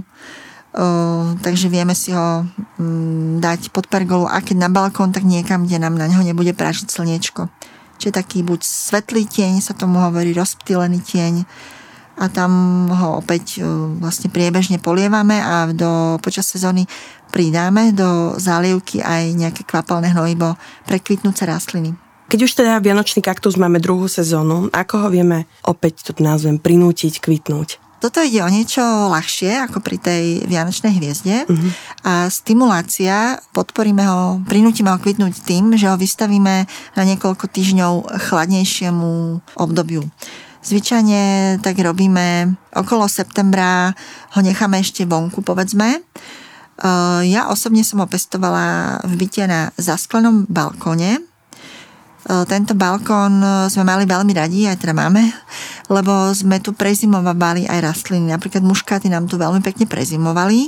takže 1.41 1.67
vieme 1.67 1.98
si 1.98 2.13
ho 2.13 2.46
mm, 2.77 3.41
dať 3.41 3.74
pod 3.74 3.89
pergolu 3.89 4.29
a 4.29 4.39
keď 4.39 4.67
na 4.67 4.69
balkón, 4.69 5.10
tak 5.10 5.25
niekam, 5.25 5.65
kde 5.65 5.81
nám 5.81 5.98
na 5.98 6.05
neho 6.05 6.22
nebude 6.22 6.53
prážiť 6.53 6.88
slniečko. 6.88 7.50
Čiže 7.98 8.13
taký 8.13 8.46
buď 8.46 8.62
svetlý 8.62 9.25
tieň, 9.25 9.60
sa 9.60 9.74
tomu 9.74 9.98
hovorí 9.98 10.31
rozptýlený 10.38 11.01
tieň 11.01 11.34
a 12.17 12.25
tam 12.33 12.51
ho 12.89 13.21
opäť 13.21 13.62
vlastne 14.01 14.33
priebežne 14.33 14.81
polievame 14.81 15.38
a 15.38 15.69
do, 15.69 16.17
počas 16.17 16.50
sezóny 16.50 16.89
pridáme 17.29 17.93
do 17.93 18.33
zálievky 18.41 19.05
aj 19.05 19.38
nejaké 19.38 19.62
kvapalné 19.63 20.12
hnojivo 20.12 20.57
pre 20.89 20.97
kvitnúce 20.97 21.45
rastliny. 21.45 21.93
Keď 22.27 22.39
už 22.43 22.59
teda 22.59 22.83
Vianočný 22.83 23.24
kaktus 23.24 23.55
máme 23.55 23.79
druhú 23.79 24.12
sezónu, 24.12 24.67
ako 24.75 25.07
ho 25.07 25.07
vieme 25.07 25.47
opäť 25.63 26.12
to 26.12 26.12
názvem 26.19 26.59
prinútiť 26.59 27.24
kvitnúť? 27.24 27.79
Toto 27.97 28.21
ide 28.21 28.45
o 28.45 28.50
niečo 28.51 28.83
ľahšie 28.83 29.57
ako 29.65 29.81
pri 29.81 29.97
tej 29.97 30.45
Vianočnej 30.45 30.93
hviezde 31.01 31.50
uh-huh. 31.50 31.69
a 32.05 32.13
stimulácia, 32.29 33.41
podporíme 33.57 34.05
ho, 34.05 34.38
prinútime 34.45 34.93
ho 34.93 35.01
kvitnúť 35.01 35.33
tým, 35.41 35.74
že 35.74 35.89
ho 35.89 35.97
vystavíme 35.97 36.69
na 36.93 37.03
niekoľko 37.07 37.50
týždňov 37.50 38.21
chladnejšiemu 38.29 39.41
obdobiu. 39.57 40.05
Zvyčajne 40.67 41.57
tak 41.63 41.79
robíme 41.79 42.59
okolo 42.75 43.07
septembra, 43.07 43.95
ho 44.36 44.39
necháme 44.43 44.83
ešte 44.83 45.07
vonku, 45.07 45.39
povedzme. 45.39 46.03
Ja 47.24 47.47
osobne 47.47 47.88
som 47.88 48.03
ho 48.03 48.07
pestovala 48.12 49.00
v 49.07 49.13
byte 49.15 49.47
na 49.47 49.71
zasklenom 49.79 50.43
balkóne, 50.51 51.24
E, 52.27 52.43
tento 52.43 52.75
balkón 52.75 53.39
e, 53.39 53.71
sme 53.71 53.88
mali 53.88 54.03
veľmi 54.03 54.36
radi, 54.36 54.67
aj 54.67 54.83
teda 54.83 54.91
máme, 54.91 55.31
lebo 55.88 56.36
sme 56.36 56.59
tu 56.59 56.75
prezimovali 56.75 57.71
aj 57.71 57.79
rastliny. 57.79 58.36
Napríklad 58.36 58.67
muškáty 58.67 59.07
nám 59.07 59.31
tu 59.31 59.39
veľmi 59.39 59.63
pekne 59.63 59.88
prezimovali. 59.88 60.67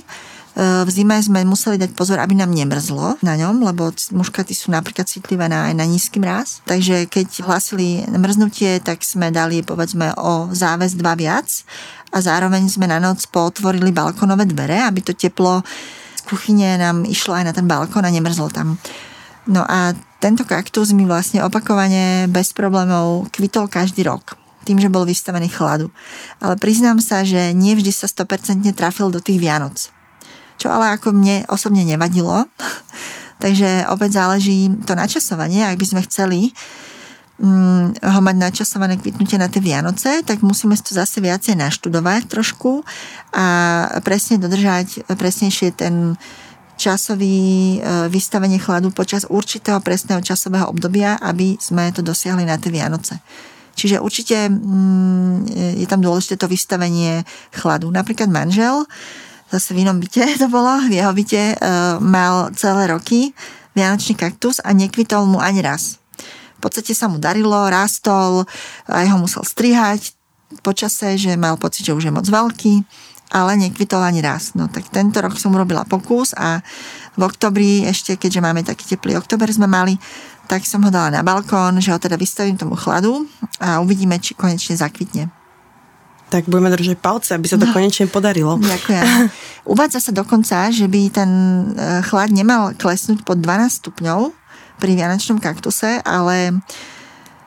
V 0.60 0.89
zime 0.92 1.16
sme 1.24 1.48
museli 1.48 1.80
dať 1.80 1.96
pozor, 1.96 2.20
aby 2.20 2.36
nám 2.36 2.51
nemrzlo 2.51 3.16
na 3.24 3.39
ňom, 3.39 3.63
lebo 3.63 3.96
muškaty 3.96 4.51
sú 4.51 4.75
napríklad 4.75 5.08
citlivé 5.08 5.48
na, 5.48 5.72
aj 5.72 5.74
na 5.80 5.88
nízky 5.88 6.20
mráz. 6.20 6.60
Takže 6.68 7.08
keď 7.08 7.48
hlasili 7.48 8.04
mrznutie, 8.12 8.84
tak 8.84 9.00
sme 9.00 9.32
dali 9.32 9.63
povedzme 9.63 10.12
o 10.20 10.51
záväz 10.51 11.00
dva 11.00 11.16
viac 11.16 11.48
a 12.12 12.20
zároveň 12.20 12.68
sme 12.68 12.92
na 12.92 13.00
noc 13.00 13.24
potvorili 13.32 13.96
balkonové 13.96 14.51
dvere, 14.51 14.84
aby 14.84 15.00
to 15.00 15.16
teplo 15.16 15.63
z 16.20 16.22
kuchyne 16.28 16.75
nám 16.75 17.08
išlo 17.08 17.39
aj 17.39 17.48
na 17.48 17.54
ten 17.56 17.63
balkón 17.63 18.04
a 18.04 18.12
nemrzlo 18.12 18.51
tam. 18.51 18.75
No 19.48 19.63
a 19.63 19.96
tento 20.20 20.44
kaktus 20.44 20.92
mi 20.92 21.08
vlastne 21.08 21.39
opakovane 21.39 22.28
bez 22.28 22.51
problémov 22.51 23.32
kvitol 23.32 23.72
každý 23.72 24.04
rok 24.04 24.36
tým, 24.68 24.78
že 24.78 24.92
bol 24.92 25.08
vystavený 25.08 25.50
chladu. 25.50 25.89
Ale 26.44 26.54
priznám 26.60 27.01
sa, 27.01 27.25
že 27.25 27.56
nie 27.58 27.74
vždy 27.74 27.89
sa 27.89 28.06
100% 28.06 28.70
trafil 28.78 29.10
do 29.10 29.18
tých 29.18 29.42
Vianoc. 29.42 29.89
Čo 30.60 30.68
ale 30.68 31.00
ako 31.00 31.16
mne 31.16 31.48
osobne 31.48 31.88
nevadilo. 31.88 32.46
Takže 33.44 33.88
opäť 33.88 34.20
záleží 34.20 34.68
to 34.84 34.94
načasovanie. 35.00 35.63
Ak 35.63 35.80
by 35.80 35.88
sme 35.88 36.04
chceli 36.04 36.51
mm, 37.39 38.04
ho 38.04 38.20
mať 38.20 38.36
načasované 38.36 39.00
kvitnutie 39.00 39.39
na 39.39 39.48
tie 39.48 39.63
Vianoce, 39.63 40.20
tak 40.28 40.44
musíme 40.44 40.75
to 40.75 40.92
zase 40.92 41.24
viacej 41.24 41.56
naštudovať 41.56 42.28
trošku 42.28 42.84
a 43.32 43.46
presne 44.04 44.44
dodržať 44.44 45.08
presnejšie 45.08 45.72
ten 45.72 46.20
časový 46.80 47.80
e, 47.80 48.08
vystavenie 48.08 48.60
chladu 48.60 48.96
počas 48.96 49.28
určitého 49.28 49.84
presného 49.84 50.24
časového 50.24 50.72
obdobia, 50.72 51.20
aby 51.20 51.60
sme 51.60 51.92
to 51.92 52.00
dosiahli 52.00 52.48
na 52.48 52.56
tie 52.56 52.72
Vianoce. 52.72 53.20
Čiže 53.75 54.04
určite 54.04 54.51
mm, 54.51 55.36
je 55.80 55.88
tam 55.88 56.04
dôležité 56.04 56.36
to 56.36 56.51
vystavenie 56.51 57.24
chladu. 57.56 57.92
Napríklad 57.92 58.28
manžel, 58.28 58.84
zase 59.50 59.74
v 59.74 59.86
inom 59.86 59.98
byte 59.98 60.24
to 60.41 60.48
bolo, 60.48 60.86
v 60.86 61.01
jeho 61.01 61.12
byte 61.13 61.44
e, 61.53 61.56
mal 62.01 62.53
celé 62.53 62.89
roky 62.89 63.34
vianočný 63.77 64.18
kaktus 64.18 64.62
a 64.62 64.74
nekvitol 64.74 65.29
mu 65.29 65.38
ani 65.41 65.62
raz. 65.62 66.01
V 66.60 66.68
podstate 66.68 66.91
sa 66.91 67.08
mu 67.08 67.22
darilo, 67.22 67.72
rástol, 67.72 68.44
aj 68.91 69.06
ho 69.08 69.18
musel 69.22 69.48
strihať 69.48 70.12
počase, 70.65 71.15
že 71.15 71.39
mal 71.39 71.56
pocit, 71.56 71.86
že 71.86 71.96
už 71.96 72.10
je 72.10 72.13
moc 72.13 72.25
veľký 72.25 72.84
ale 73.29 73.53
nekvitol 73.62 74.01
ani 74.01 74.25
raz. 74.25 74.58
No 74.58 74.65
tak 74.68 74.89
tento 74.89 75.22
rok 75.22 75.38
som 75.38 75.53
urobila 75.53 75.86
pokus 75.86 76.34
a 76.34 76.65
v 77.13 77.22
oktobri, 77.22 77.86
ešte 77.86 78.18
keďže 78.18 78.41
máme 78.41 78.65
taký 78.65 78.98
teplý 78.98 79.22
oktober 79.22 79.46
sme 79.53 79.70
mali, 79.70 80.01
tak 80.50 80.65
som 80.65 80.82
ho 80.82 80.89
dala 80.89 81.13
na 81.13 81.22
balkón, 81.22 81.77
že 81.77 81.94
ho 81.94 82.01
teda 82.01 82.18
vystavím 82.18 82.58
tomu 82.58 82.74
chladu 82.74 83.29
a 83.62 83.77
uvidíme, 83.86 84.18
či 84.18 84.34
konečne 84.34 84.74
zakvitne. 84.74 85.29
Tak 86.30 86.46
budeme 86.46 86.70
držať 86.70 87.02
palce, 87.02 87.34
aby 87.34 87.50
sa 87.50 87.58
to 87.58 87.66
no, 87.66 87.74
konečne 87.74 88.06
podarilo. 88.06 88.62
Ďakujem. 88.62 89.06
Uvádza 89.74 90.00
sa 90.00 90.12
dokonca, 90.14 90.70
že 90.70 90.86
by 90.86 91.02
ten 91.10 91.32
e, 91.74 92.06
chlad 92.06 92.30
nemal 92.30 92.78
klesnúť 92.78 93.26
pod 93.26 93.42
12 93.42 93.82
stupňov 93.82 94.30
pri 94.78 94.92
vianočnom 94.94 95.42
kaktuse, 95.42 96.00
ale 96.06 96.56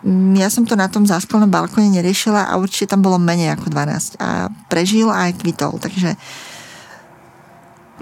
Mm, 0.03 0.35
ja 0.35 0.51
som 0.51 0.67
to 0.67 0.75
na 0.75 0.91
tom 0.91 1.07
zásklenom 1.07 1.47
balkóne 1.47 1.87
neriešila 1.95 2.51
a 2.51 2.59
určite 2.59 2.91
tam 2.91 3.07
bolo 3.07 3.23
menej 3.23 3.55
ako 3.55 3.71
12 3.71 4.19
a 4.19 4.51
prežil 4.67 5.07
a 5.07 5.31
aj 5.31 5.39
kvitol, 5.39 5.79
takže 5.79 6.19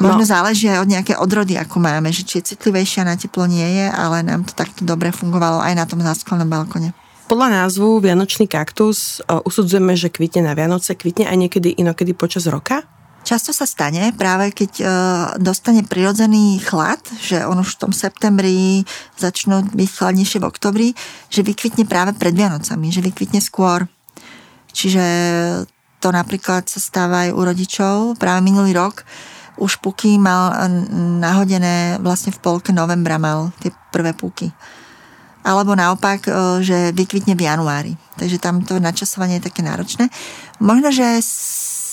Možno 0.01 0.25
no. 0.25 0.33
záleží 0.33 0.65
aj 0.65 0.81
od 0.81 0.89
nejaké 0.89 1.13
odrody, 1.13 1.61
ako 1.61 1.77
máme, 1.77 2.09
že 2.09 2.25
či 2.25 2.41
je 2.41 2.57
citlivejšia 2.57 3.05
na 3.05 3.21
teplo 3.21 3.45
nie 3.45 3.69
je, 3.69 3.85
ale 3.85 4.25
nám 4.25 4.49
to 4.49 4.57
takto 4.57 4.81
dobre 4.81 5.13
fungovalo 5.13 5.61
aj 5.61 5.77
na 5.77 5.85
tom 5.85 6.01
zásklenom 6.01 6.49
balkone. 6.49 6.97
Podľa 7.31 7.63
názvu 7.63 8.03
Vianočný 8.03 8.51
kaktus 8.51 9.23
usudzujeme, 9.23 9.95
že 9.95 10.11
kvitne 10.11 10.51
na 10.51 10.59
Vianoce, 10.59 10.99
kvitne 10.99 11.31
aj 11.31 11.39
niekedy 11.39 11.79
inokedy 11.79 12.11
počas 12.11 12.51
roka? 12.51 12.83
Často 13.23 13.55
sa 13.55 13.71
stane 13.71 14.11
práve 14.19 14.51
keď 14.51 14.73
e, 14.83 14.85
dostane 15.39 15.87
prirodzený 15.87 16.59
chlad, 16.59 16.99
že 17.23 17.47
on 17.47 17.63
už 17.63 17.79
v 17.79 17.81
tom 17.87 17.93
septembri 17.95 18.83
začnú 19.15 19.63
byť 19.63 19.89
chladnejšie 19.95 20.43
v 20.43 20.49
oktobri, 20.51 20.89
že 21.31 21.47
vykvitne 21.47 21.87
práve 21.87 22.19
pred 22.19 22.35
Vianocami, 22.35 22.91
že 22.91 22.99
vykvitne 22.99 23.39
skôr. 23.39 23.87
Čiže 24.75 25.05
to 26.03 26.11
napríklad 26.11 26.67
sa 26.67 26.83
stáva 26.83 27.31
aj 27.31 27.31
u 27.31 27.41
rodičov. 27.47 27.95
Práve 28.19 28.43
minulý 28.43 28.75
rok 28.75 29.07
už 29.63 29.79
puky 29.79 30.19
mal 30.19 30.67
nahodené 31.23 32.03
vlastne 32.03 32.35
v 32.35 32.43
polke 32.43 32.75
novembra 32.75 33.23
mal 33.23 33.55
tie 33.63 33.71
prvé 33.95 34.19
puky. 34.19 34.51
Alebo 35.40 35.73
naopak, 35.73 36.28
e, 36.28 36.30
že 36.61 36.78
vykvitne 36.92 37.32
v 37.37 37.47
januári. 37.49 37.92
Takže 38.20 38.37
tam 38.37 38.61
to 38.61 38.76
načasovanie 38.76 39.40
je 39.40 39.49
také 39.49 39.64
náročné. 39.64 40.12
Možno, 40.61 40.92
že 40.92 41.25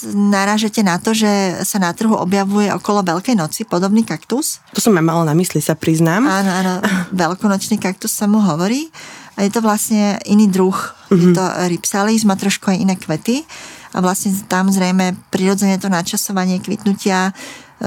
narážete 0.06 0.86
na 0.86 1.02
to, 1.02 1.16
že 1.16 1.64
sa 1.66 1.82
na 1.82 1.90
trhu 1.96 2.14
objavuje 2.14 2.70
okolo 2.70 3.02
Veľkej 3.02 3.34
noci 3.34 3.66
podobný 3.66 4.06
kaktus. 4.06 4.62
To 4.76 4.84
som 4.84 4.94
aj 4.94 5.06
malo 5.06 5.24
na 5.26 5.34
mysli, 5.34 5.64
sa 5.64 5.74
priznám. 5.74 6.28
Áno, 6.28 6.52
áno, 6.52 6.74
veľkonočný 7.24 7.82
kaktus 7.82 8.14
sa 8.14 8.30
mu 8.30 8.44
hovorí. 8.44 8.92
A 9.38 9.46
je 9.46 9.54
to 9.54 9.62
vlastne 9.62 10.18
iný 10.26 10.50
druh. 10.50 10.74
Mm-hmm. 10.74 11.18
Je 11.18 11.28
mhm. 11.32 11.36
to 11.38 11.44
ripsalis, 11.70 12.26
má 12.26 12.36
trošku 12.38 12.74
aj 12.74 12.78
iné 12.78 12.96
kvety. 12.98 13.46
A 13.96 14.04
vlastne 14.04 14.34
tam 14.46 14.70
zrejme 14.70 15.16
prirodzene 15.32 15.80
to 15.80 15.90
načasovanie 15.90 16.60
kvitnutia 16.62 17.32
e, 17.32 17.34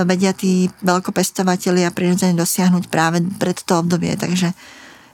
vedia 0.06 0.32
tí 0.32 0.70
veľkopestovatelia 0.82 1.92
prirodzene 1.94 2.34
dosiahnuť 2.38 2.88
práve 2.88 3.22
pred 3.38 3.58
to 3.60 3.74
obdobie. 3.78 4.14
Takže 4.16 4.54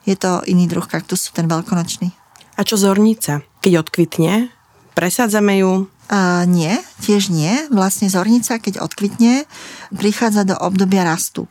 je 0.06 0.16
to 0.16 0.40
iný 0.46 0.70
druh 0.70 0.86
kaktusu, 0.86 1.34
ten 1.34 1.50
veľkonočný. 1.50 2.14
A 2.56 2.64
čo 2.64 2.78
zornica? 2.80 3.44
Keď 3.60 3.72
odkvitne, 3.84 4.48
presádzame 4.96 5.60
ju, 5.60 5.90
a 6.06 6.46
nie, 6.46 6.70
tiež 7.02 7.34
nie. 7.34 7.66
Vlastne 7.74 8.06
zornica, 8.06 8.62
keď 8.62 8.78
odkvitne, 8.78 9.42
prichádza 9.90 10.46
do 10.46 10.54
obdobia 10.54 11.02
rastu. 11.02 11.50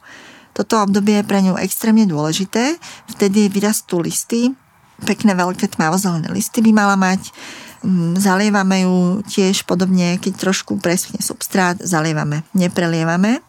Toto 0.55 0.79
obdobie 0.79 1.19
je 1.19 1.27
pre 1.27 1.43
ňu 1.43 1.59
extrémne 1.59 2.07
dôležité. 2.07 2.79
Vtedy 3.11 3.51
vyrastú 3.51 3.99
listy, 3.99 4.55
pekné 5.03 5.35
veľké 5.35 5.75
tmavozelené 5.75 6.31
listy 6.31 6.63
by 6.63 6.71
mala 6.71 6.95
mať. 6.95 7.35
Mm, 7.83 8.15
zalievame 8.15 8.87
ju 8.87 8.97
tiež 9.27 9.67
podobne, 9.67 10.15
keď 10.23 10.47
trošku 10.47 10.79
preschne 10.79 11.19
substrát, 11.19 11.75
zalievame, 11.83 12.47
neprelievame. 12.55 13.43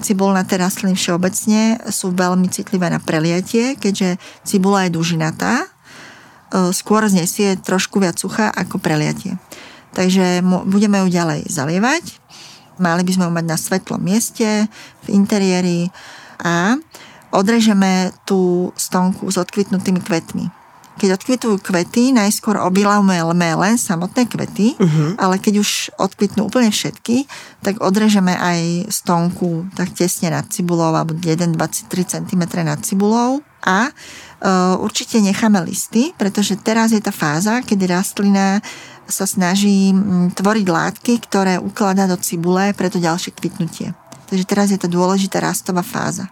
Cibulnaté 0.00 0.56
rastliny 0.56 0.96
všeobecne 0.96 1.76
sú 1.92 2.16
veľmi 2.16 2.48
citlivé 2.48 2.88
na 2.88 2.96
preliatie, 2.96 3.76
keďže 3.76 4.16
cibula 4.48 4.88
je 4.88 4.96
dužinatá, 4.96 5.64
e, 5.64 5.66
skôr 6.72 7.04
znesie 7.04 7.60
trošku 7.60 8.00
viac 8.00 8.16
sucha 8.16 8.48
ako 8.48 8.80
preliatie. 8.80 9.36
Takže 9.92 10.40
budeme 10.64 11.04
ju 11.04 11.08
ďalej 11.12 11.50
zalievať. 11.52 12.04
Mali 12.80 13.02
by 13.04 13.12
sme 13.12 13.24
ju 13.28 13.32
mať 13.34 13.46
na 13.46 13.58
svetlom 13.60 14.00
mieste, 14.00 14.70
v 15.04 15.06
interiéri 15.12 15.92
a 16.40 16.80
odrežeme 17.30 18.16
tú 18.24 18.72
stonku 18.80 19.28
s 19.28 19.36
odkvitnutými 19.36 20.00
kvetmi. 20.00 20.59
Keď 21.00 21.16
odkvitujú 21.16 21.56
kvety, 21.64 22.12
najskôr 22.12 22.60
obilávame 22.60 23.48
len 23.56 23.80
samotné 23.80 24.28
kvety, 24.28 24.76
uh-huh. 24.76 25.16
ale 25.16 25.40
keď 25.40 25.64
už 25.64 25.96
odkvitnú 25.96 26.52
úplne 26.52 26.68
všetky, 26.68 27.24
tak 27.64 27.80
odrežeme 27.80 28.36
aj 28.36 28.92
stonku 28.92 29.64
tak 29.72 29.96
tesne 29.96 30.28
nad 30.28 30.44
cibulou, 30.52 30.92
alebo 30.92 31.16
1,23 31.16 31.88
cm 32.04 32.42
nad 32.60 32.76
cibulou 32.84 33.40
a 33.64 33.88
uh, 33.88 34.76
určite 34.80 35.20
necháme 35.24 35.60
listy, 35.64 36.12
pretože 36.20 36.60
teraz 36.60 36.92
je 36.92 37.00
tá 37.00 37.12
fáza, 37.12 37.64
kedy 37.64 37.88
rastlina 37.88 38.60
sa 39.08 39.24
snaží 39.24 39.92
mm, 39.92 40.36
tvoriť 40.36 40.66
látky, 40.68 41.12
ktoré 41.24 41.56
ukladá 41.56 42.04
do 42.04 42.20
cibule 42.20 42.76
pre 42.76 42.92
to 42.92 43.00
ďalšie 43.00 43.34
kvitnutie. 43.34 43.92
Takže 44.30 44.44
teraz 44.46 44.68
je 44.70 44.78
to 44.78 44.86
dôležitá 44.86 45.42
rastová 45.42 45.82
fáza. 45.82 46.30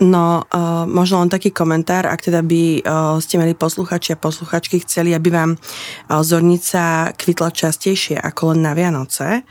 No, 0.00 0.40
uh, 0.48 0.88
možno 0.88 1.20
len 1.20 1.28
taký 1.28 1.52
komentár, 1.52 2.08
ak 2.08 2.24
teda 2.24 2.40
by 2.40 2.80
uh, 2.80 3.20
ste 3.20 3.36
mali 3.36 3.52
posluchači 3.52 4.16
a 4.16 4.20
posluchačky 4.20 4.80
chceli, 4.88 5.12
aby 5.12 5.28
vám 5.28 5.50
uh, 5.52 6.24
zornica 6.24 7.12
kvitla 7.12 7.52
častejšie 7.52 8.16
ako 8.16 8.56
len 8.56 8.64
na 8.64 8.72
Vianoce, 8.72 9.44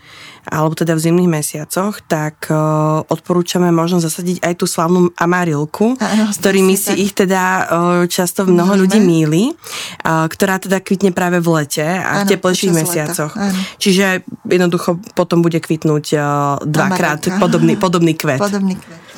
alebo 0.49 0.73
teda 0.73 0.97
v 0.97 1.03
zimných 1.05 1.29
mesiacoch, 1.29 2.01
tak 2.09 2.49
uh, 2.49 3.05
odporúčame 3.05 3.69
možno 3.69 4.01
zasadiť 4.01 4.41
aj 4.41 4.53
tú 4.57 4.65
slavnú 4.65 5.13
amarilku, 5.13 5.93
s 6.01 6.37
ktorými 6.41 6.73
si 6.73 6.97
tak. 6.97 6.97
ich 6.97 7.11
teda 7.13 7.43
uh, 7.45 7.65
často 8.09 8.49
mnoho 8.49 8.73
Môžeme. 8.73 8.81
ľudí 8.81 8.99
míli, 8.99 9.43
uh, 9.53 10.25
ktorá 10.25 10.57
teda 10.57 10.81
kvitne 10.81 11.13
práve 11.13 11.37
v 11.37 11.61
lete 11.61 11.85
a 11.85 12.25
ano, 12.25 12.25
v 12.25 12.33
teplejších 12.33 12.73
mesiacoch. 12.73 13.37
Čiže 13.77 14.25
jednoducho 14.49 14.97
potom 15.13 15.45
bude 15.45 15.61
kvitnúť 15.61 16.05
uh, 16.17 16.21
dvakrát 16.65 17.21
podobný, 17.37 17.77
podobný 17.77 18.17
kvet. 18.17 18.41
Podobný 18.41 18.81
kvet. 18.81 19.10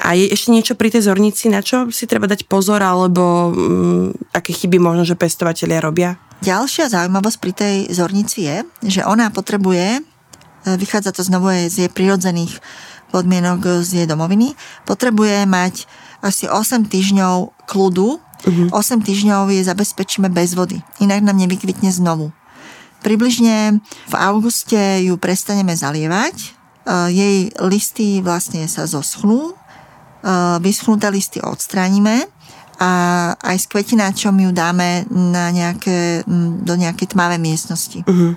A 0.00 0.16
je 0.16 0.32
ešte 0.32 0.48
niečo 0.48 0.74
pri 0.74 0.88
tej 0.88 1.04
zornici, 1.06 1.52
na 1.52 1.60
čo 1.60 1.92
si 1.92 2.08
treba 2.08 2.24
dať 2.24 2.48
pozor, 2.48 2.80
alebo 2.80 3.52
um, 3.52 4.10
aké 4.32 4.56
chyby 4.56 4.80
možno, 4.80 5.04
že 5.04 5.16
pestovateľia 5.16 5.84
robia? 5.84 6.10
Ďalšia 6.40 6.88
zaujímavosť 6.88 7.38
pri 7.38 7.52
tej 7.52 7.76
zornici 7.92 8.48
je, 8.48 8.56
že 8.80 9.00
ona 9.04 9.28
potrebuje 9.28 10.00
E, 10.66 10.76
vychádza 10.76 11.12
to 11.12 11.22
znovu 11.24 11.48
z 11.68 11.86
jej 11.86 11.90
prirodzených 11.90 12.60
podmienok 13.10 13.82
z 13.82 14.04
jej 14.04 14.06
domoviny, 14.06 14.54
potrebuje 14.86 15.42
mať 15.42 15.90
asi 16.22 16.46
8 16.46 16.86
týždňov 16.86 17.66
kľudu, 17.66 18.20
uh-huh. 18.20 18.70
Mhm. 18.70 18.76
8 18.76 19.02
týždňov 19.02 19.50
je 19.50 19.66
zabezpečíme 19.66 20.28
bez 20.30 20.54
vody, 20.54 20.78
inak 21.02 21.24
nám 21.24 21.40
nevykvitne 21.40 21.90
znovu. 21.90 22.30
Približne 23.00 23.80
v 24.12 24.14
auguste 24.14 25.00
ju 25.00 25.16
prestaneme 25.16 25.72
zalievať, 25.72 26.36
e, 26.36 26.48
jej 27.10 27.36
listy 27.64 28.20
vlastne 28.20 28.68
sa 28.68 28.84
zoschnú, 28.84 29.56
e, 29.56 29.59
vyschnuté 30.60 31.08
listy 31.08 31.40
odstránime 31.40 32.28
a 32.80 32.90
aj 33.36 33.56
s 33.60 33.66
kvetináčom 33.68 34.32
ju 34.40 34.50
dáme 34.56 35.04
na 35.12 35.52
nejaké, 35.52 36.24
do 36.64 36.74
nejakej 36.80 37.12
tmavé 37.12 37.36
miestnosti. 37.36 38.00
Uh-huh. 38.08 38.32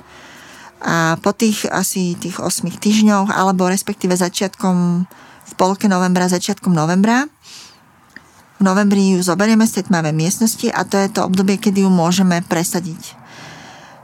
A 0.83 1.15
po 1.23 1.31
tých 1.31 1.63
asi 1.71 2.19
tých 2.19 2.43
8 2.43 2.67
týždňoch, 2.75 3.31
alebo 3.31 3.71
respektíve 3.71 4.11
začiatkom 4.19 5.07
v 5.43 5.53
polke 5.55 5.87
novembra, 5.87 6.27
začiatkom 6.27 6.75
novembra, 6.75 7.23
v 8.59 8.61
novembri 8.63 9.15
ju 9.15 9.23
zoberieme 9.23 9.63
z 9.63 9.79
tej 9.79 9.83
tmavé 9.91 10.11
miestnosti 10.11 10.67
a 10.71 10.83
to 10.83 10.99
je 10.99 11.07
to 11.07 11.23
obdobie, 11.23 11.55
kedy 11.55 11.87
ju 11.87 11.91
môžeme 11.91 12.43
presadiť. 12.47 13.15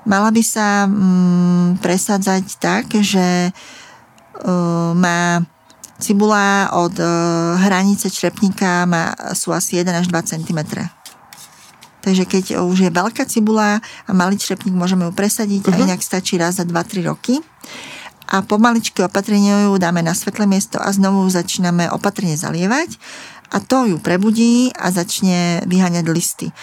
Mala 0.07 0.31
by 0.31 0.43
sa 0.43 0.87
mm, 0.87 1.83
presadzať 1.83 2.43
tak, 2.63 2.91
že 2.95 3.51
uh, 3.51 4.91
má 4.95 5.43
cibula 5.99 6.71
od 6.73 6.95
uh, 6.95 7.07
hranice 7.59 8.07
črepníka 8.09 8.88
má, 8.88 9.13
sú 9.35 9.51
asi 9.51 9.77
1 9.77 9.91
až 9.91 10.07
2 10.07 10.31
cm. 10.31 10.59
Takže 11.99 12.23
keď 12.23 12.63
už 12.63 12.88
je 12.88 12.91
veľká 12.91 13.27
cibula 13.27 13.83
a 14.07 14.12
malý 14.15 14.39
črepník, 14.39 14.71
môžeme 14.71 15.05
ju 15.05 15.13
presadiť 15.13 15.67
uh-huh. 15.67 15.75
a 15.75 15.77
mhm. 15.77 15.83
inak 15.91 15.99
stačí 15.99 16.39
raz 16.39 16.57
za 16.57 16.65
2-3 16.65 17.03
roky. 17.05 17.43
a 18.29 18.45
pomaličky 18.45 19.01
opatrenie 19.01 19.65
ju 19.65 19.81
dáme 19.81 20.05
na 20.05 20.13
svetlé 20.13 20.45
miesto 20.45 20.77
a 20.77 20.93
znovu 20.93 21.25
začíname 21.33 21.89
opatrne 21.89 22.38
zalievať 22.38 23.01
a 23.49 23.57
to 23.57 23.89
ju 23.89 23.97
prebudí 23.97 24.69
a 24.77 24.93
začne 24.93 25.65
vyháňať 25.65 26.05
listy. 26.13 26.47
E, 26.49 26.53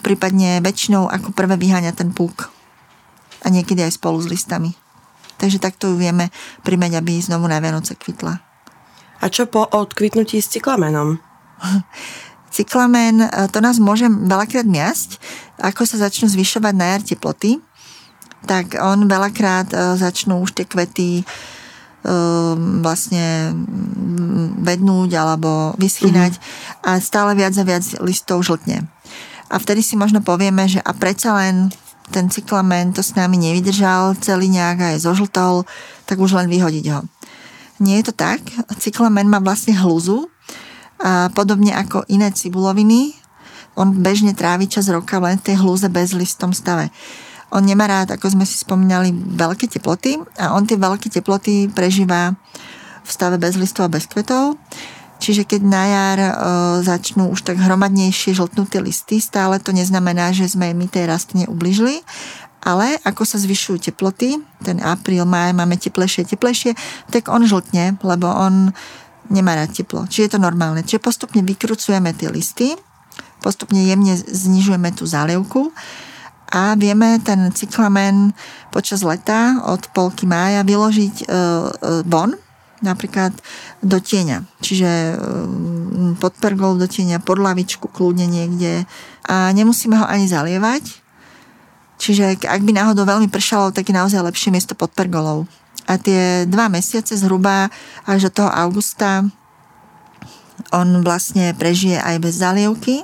prípadne 0.00 0.64
väčšinou 0.64 1.04
ako 1.12 1.36
prvé 1.36 1.60
vyháňa 1.60 1.92
ten 1.92 2.16
púk 2.16 2.48
a 3.44 3.52
niekedy 3.52 3.84
aj 3.84 4.00
spolu 4.00 4.24
s 4.24 4.28
listami. 4.32 4.72
Takže 5.40 5.56
takto 5.56 5.88
ju 5.88 5.96
vieme 5.96 6.28
primeť, 6.62 7.00
aby 7.00 7.16
znovu 7.16 7.48
na 7.48 7.56
Vianoce 7.64 7.96
kvitla. 7.96 8.36
A 9.20 9.24
čo 9.32 9.48
po 9.48 9.64
odkvitnutí 9.64 10.36
s 10.40 10.52
cyklamenom? 10.52 11.16
Cyklamen, 12.54 13.24
e, 13.24 13.28
to 13.48 13.62
nás 13.62 13.78
môže 13.78 14.10
veľakrát 14.10 14.66
miasť, 14.66 15.16
ako 15.62 15.86
sa 15.86 16.08
začnú 16.08 16.28
zvyšovať 16.28 16.74
na 16.74 16.86
jar 16.96 17.02
teploty, 17.06 17.62
tak 18.44 18.74
on 18.80 19.06
veľakrát 19.06 19.70
e, 19.70 19.76
začnú 19.96 20.42
už 20.42 20.58
tie 20.58 20.66
kvety 20.66 21.22
e, 21.22 21.24
vlastne 22.82 23.54
vednúť 24.60 25.10
alebo 25.14 25.76
vyschynať 25.78 26.32
mm-hmm. 26.36 26.88
a 26.88 26.90
stále 26.98 27.32
viac 27.38 27.54
a 27.54 27.64
viac 27.64 27.84
listov 28.02 28.42
žltne. 28.42 28.88
A 29.50 29.58
vtedy 29.58 29.82
si 29.82 29.98
možno 29.98 30.22
povieme, 30.22 30.66
že 30.66 30.82
a 30.82 30.94
predsa 30.94 31.34
len 31.38 31.70
ten 32.10 32.26
cyklamen 32.28 32.92
to 32.92 33.00
s 33.00 33.14
nami 33.14 33.38
nevydržal, 33.38 34.18
celý 34.18 34.50
nejak 34.50 34.94
aj 34.94 35.06
zožltol, 35.06 35.64
tak 36.04 36.18
už 36.18 36.34
len 36.34 36.50
vyhodiť 36.50 36.86
ho. 36.90 37.06
Nie 37.80 38.02
je 38.02 38.12
to 38.12 38.14
tak. 38.18 38.42
Cyklamen 38.76 39.30
má 39.30 39.40
vlastne 39.40 39.72
hluzu, 39.72 40.28
a 41.00 41.32
podobne 41.32 41.72
ako 41.72 42.04
iné 42.12 42.28
cibuloviny, 42.28 43.16
on 43.78 43.96
bežne 44.04 44.36
trávi 44.36 44.68
čas 44.68 44.92
roka 44.92 45.16
len 45.16 45.40
v 45.40 45.46
tej 45.48 45.56
hlúze 45.64 45.88
bez 45.88 46.12
listom 46.12 46.52
stave. 46.52 46.92
On 47.50 47.64
nemá 47.64 47.88
rád, 47.88 48.14
ako 48.14 48.36
sme 48.36 48.44
si 48.44 48.60
spomínali, 48.60 49.10
veľké 49.14 49.66
teploty 49.66 50.20
a 50.36 50.52
on 50.54 50.68
tie 50.68 50.76
veľké 50.76 51.08
teploty 51.08 51.72
prežíva 51.72 52.36
v 53.00 53.10
stave 53.10 53.40
bez 53.40 53.56
listov 53.56 53.88
a 53.88 53.94
bez 53.96 54.06
kvetov. 54.06 54.60
Čiže 55.20 55.44
keď 55.44 55.60
na 55.60 55.84
jar 55.84 56.18
e, 56.18 56.32
začnú 56.80 57.28
už 57.28 57.44
tak 57.44 57.60
hromadnejšie 57.60 58.32
žltnuté 58.32 58.80
listy, 58.80 59.20
stále 59.20 59.60
to 59.60 59.76
neznamená, 59.76 60.32
že 60.32 60.48
sme 60.48 60.72
my 60.72 60.88
tej 60.88 61.04
rastline 61.04 61.44
ubližili, 61.44 62.00
ale 62.64 62.96
ako 63.04 63.28
sa 63.28 63.36
zvyšujú 63.36 63.92
teploty, 63.92 64.40
ten 64.64 64.80
apríl, 64.80 65.28
maj 65.28 65.52
máme 65.52 65.76
teplejšie, 65.76 66.24
teplejšie, 66.24 66.72
tak 67.12 67.28
on 67.28 67.44
žltne, 67.44 68.00
lebo 68.00 68.32
on 68.32 68.72
nemá 69.28 69.60
rád 69.60 69.76
teplo. 69.76 70.08
Čiže 70.08 70.24
je 70.24 70.32
to 70.36 70.40
normálne. 70.40 70.80
Čiže 70.84 71.04
postupne 71.04 71.40
vykrucujeme 71.44 72.16
tie 72.16 72.28
listy, 72.32 72.72
postupne 73.44 73.80
jemne 73.80 74.16
znižujeme 74.16 74.92
tú 74.96 75.04
zálevku 75.04 75.72
a 76.50 76.74
vieme 76.74 77.16
ten 77.22 77.48
cyklamen 77.54 78.34
počas 78.74 79.06
leta 79.06 79.62
od 79.70 79.86
polky 79.94 80.26
mája 80.26 80.66
vyložiť 80.66 81.14
e, 81.22 81.24
e, 81.24 81.32
von, 82.04 82.34
napríklad 82.80 83.32
do 83.84 83.96
tieňa. 84.00 84.44
Čiže 84.60 84.90
e, 84.90 85.14
pod 86.16 86.36
pergolou 86.40 86.80
do 86.80 86.88
tieňa, 86.88 87.22
pod 87.24 87.40
lavičku, 87.40 87.88
kľudne 87.88 88.28
niekde. 88.28 88.84
A 89.28 89.52
nemusíme 89.52 89.96
ho 89.96 90.06
ani 90.08 90.28
zalievať. 90.28 90.84
Čiže 92.00 92.40
ak 92.48 92.64
by 92.64 92.72
náhodou 92.72 93.04
veľmi 93.04 93.28
pršalo, 93.28 93.76
tak 93.76 93.88
je 93.88 93.94
naozaj 93.94 94.24
lepšie 94.24 94.48
miesto 94.52 94.72
pod 94.72 94.92
pergolou 94.96 95.44
a 95.90 95.98
tie 95.98 96.46
dva 96.46 96.70
mesiace 96.70 97.18
zhruba 97.18 97.66
až 98.06 98.30
do 98.30 98.40
toho 98.42 98.50
augusta 98.54 99.26
on 100.70 101.02
vlastne 101.02 101.50
prežije 101.58 101.98
aj 101.98 102.16
bez 102.22 102.38
zalievky. 102.38 103.02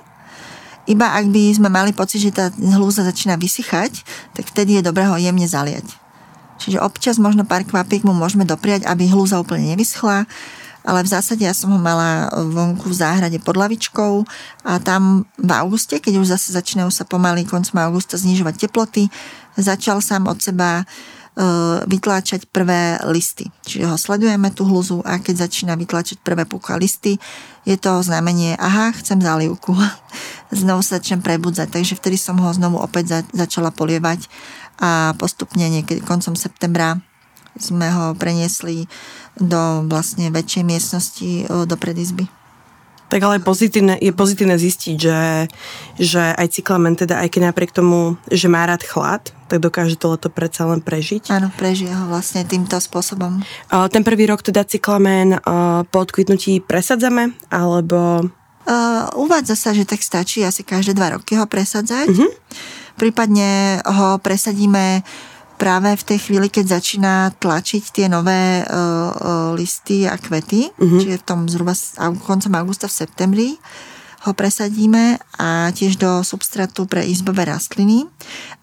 Iba 0.86 1.18
ak 1.18 1.34
by 1.34 1.50
sme 1.50 1.66
mali 1.66 1.90
pocit, 1.90 2.22
že 2.22 2.30
tá 2.30 2.54
hlúza 2.54 3.02
začína 3.02 3.34
vysychať, 3.34 4.06
tak 4.38 4.46
vtedy 4.46 4.78
je 4.78 4.86
dobré 4.86 5.02
ho 5.02 5.18
jemne 5.18 5.42
zaliať. 5.42 6.06
Čiže 6.57 6.83
občas 6.83 7.16
možno 7.21 7.45
pár 7.45 7.64
kvapiek 7.64 8.03
mu 8.03 8.16
môžeme 8.16 8.49
dopriať, 8.49 8.88
aby 8.88 9.09
hlúza 9.09 9.40
úplne 9.40 9.77
nevyschla, 9.77 10.25
ale 10.87 11.03
v 11.03 11.11
zásade 11.11 11.42
ja 11.42 11.51
som 11.51 11.75
ho 11.75 11.81
mala 11.83 12.31
vonku 12.31 12.87
v 12.87 12.95
záhrade 12.95 13.42
pod 13.42 13.59
lavičkou 13.59 14.23
a 14.62 14.79
tam 14.79 15.27
v 15.35 15.51
auguste, 15.51 15.99
keď 15.99 16.23
už 16.23 16.31
zase 16.31 16.55
začínajú 16.55 16.95
sa 16.95 17.03
pomaly 17.03 17.42
koncom 17.42 17.83
augusta 17.83 18.14
znižovať 18.14 18.66
teploty, 18.66 19.11
začal 19.59 19.99
sám 19.99 20.31
od 20.31 20.38
seba 20.38 20.87
E, 21.37 21.45
vytláčať 21.85 22.49
prvé 22.49 22.97
listy. 23.12 23.53
Čiže 23.69 23.85
ho 23.85 24.01
sledujeme 24.01 24.49
tú 24.57 24.64
hluzu 24.64 25.05
a 25.05 25.21
keď 25.21 25.45
začína 25.45 25.77
vytláčať 25.77 26.16
prvé 26.25 26.49
púka 26.49 26.81
listy, 26.81 27.21
je 27.69 27.77
to 27.77 28.01
znamenie, 28.01 28.57
aha, 28.57 28.97
chcem 28.97 29.21
zálivku. 29.21 29.77
znovu 30.64 30.81
sa 30.81 30.97
začnem 30.97 31.21
prebudzať, 31.21 31.77
takže 31.77 32.01
vtedy 32.01 32.16
som 32.16 32.40
ho 32.40 32.49
znovu 32.57 32.81
opäť 32.81 33.21
za, 33.21 33.21
začala 33.45 33.69
polievať 33.69 34.33
a 34.80 35.16
postupne 35.16 35.68
niekedy 35.68 36.04
koncom 36.04 36.36
septembra 36.36 37.00
sme 37.56 37.88
ho 37.88 38.12
preniesli 38.12 38.84
do 39.36 39.84
vlastne 39.88 40.28
väčšej 40.28 40.64
miestnosti 40.64 41.30
e, 41.44 41.44
do 41.64 41.76
predizby. 41.76 42.28
Tak 43.06 43.22
ale 43.22 43.38
pozitívne, 43.38 43.94
je 44.02 44.10
pozitívne 44.10 44.58
zistiť, 44.58 44.96
že, 44.98 45.46
že 45.94 46.34
aj 46.34 46.58
cyklamen, 46.58 46.98
teda 46.98 47.22
aj 47.22 47.28
keď 47.30 47.54
napriek 47.54 47.70
tomu, 47.70 48.18
že 48.26 48.50
má 48.50 48.66
rád 48.66 48.82
chlad, 48.82 49.30
tak 49.46 49.62
dokáže 49.62 49.94
to 49.94 50.10
leto 50.10 50.26
predsa 50.26 50.66
len 50.66 50.82
prežiť. 50.82 51.30
Áno, 51.30 51.54
prežije 51.54 51.94
ho 51.94 52.10
vlastne 52.10 52.42
týmto 52.42 52.82
spôsobom. 52.82 53.46
Ten 53.70 54.02
prvý 54.02 54.26
rok 54.26 54.42
teda 54.42 54.66
cyklamen 54.66 55.38
po 55.86 55.98
odkvitnutí 56.02 56.66
presadzame, 56.66 57.30
alebo... 57.46 58.26
Uh, 58.66 59.06
uvádza 59.14 59.54
sa, 59.54 59.70
že 59.70 59.86
tak 59.86 60.02
stačí 60.02 60.42
asi 60.42 60.66
každé 60.66 60.98
dva 60.98 61.14
roky 61.14 61.38
ho 61.38 61.46
presadzať. 61.46 62.10
Uh-huh. 62.10 62.26
Prípadne 62.96 63.80
ho 63.85 64.16
presadíme 64.18 65.04
práve 65.56 65.96
v 65.96 66.04
tej 66.04 66.18
chvíli, 66.28 66.48
keď 66.52 66.80
začína 66.80 67.32
tlačiť 67.40 67.85
tie 67.92 68.06
nové 68.12 68.61
uh, 68.61 68.68
uh, 68.68 69.11
listy 69.56 70.04
a 70.04 70.20
kvety, 70.20 70.68
uh-huh. 70.68 71.00
čiže 71.00 71.20
v 71.20 71.26
tom 71.26 71.48
zhruba 71.48 71.72
koncom 72.24 72.52
augusta 72.56 72.87
v 72.88 72.96
septembri 73.04 73.48
ho 74.24 74.32
presadíme 74.35 75.22
a 75.38 75.70
tiež 75.70 76.02
do 76.02 76.20
substratu 76.26 76.90
pre 76.90 77.06
izbové 77.06 77.46
rastliny. 77.46 78.11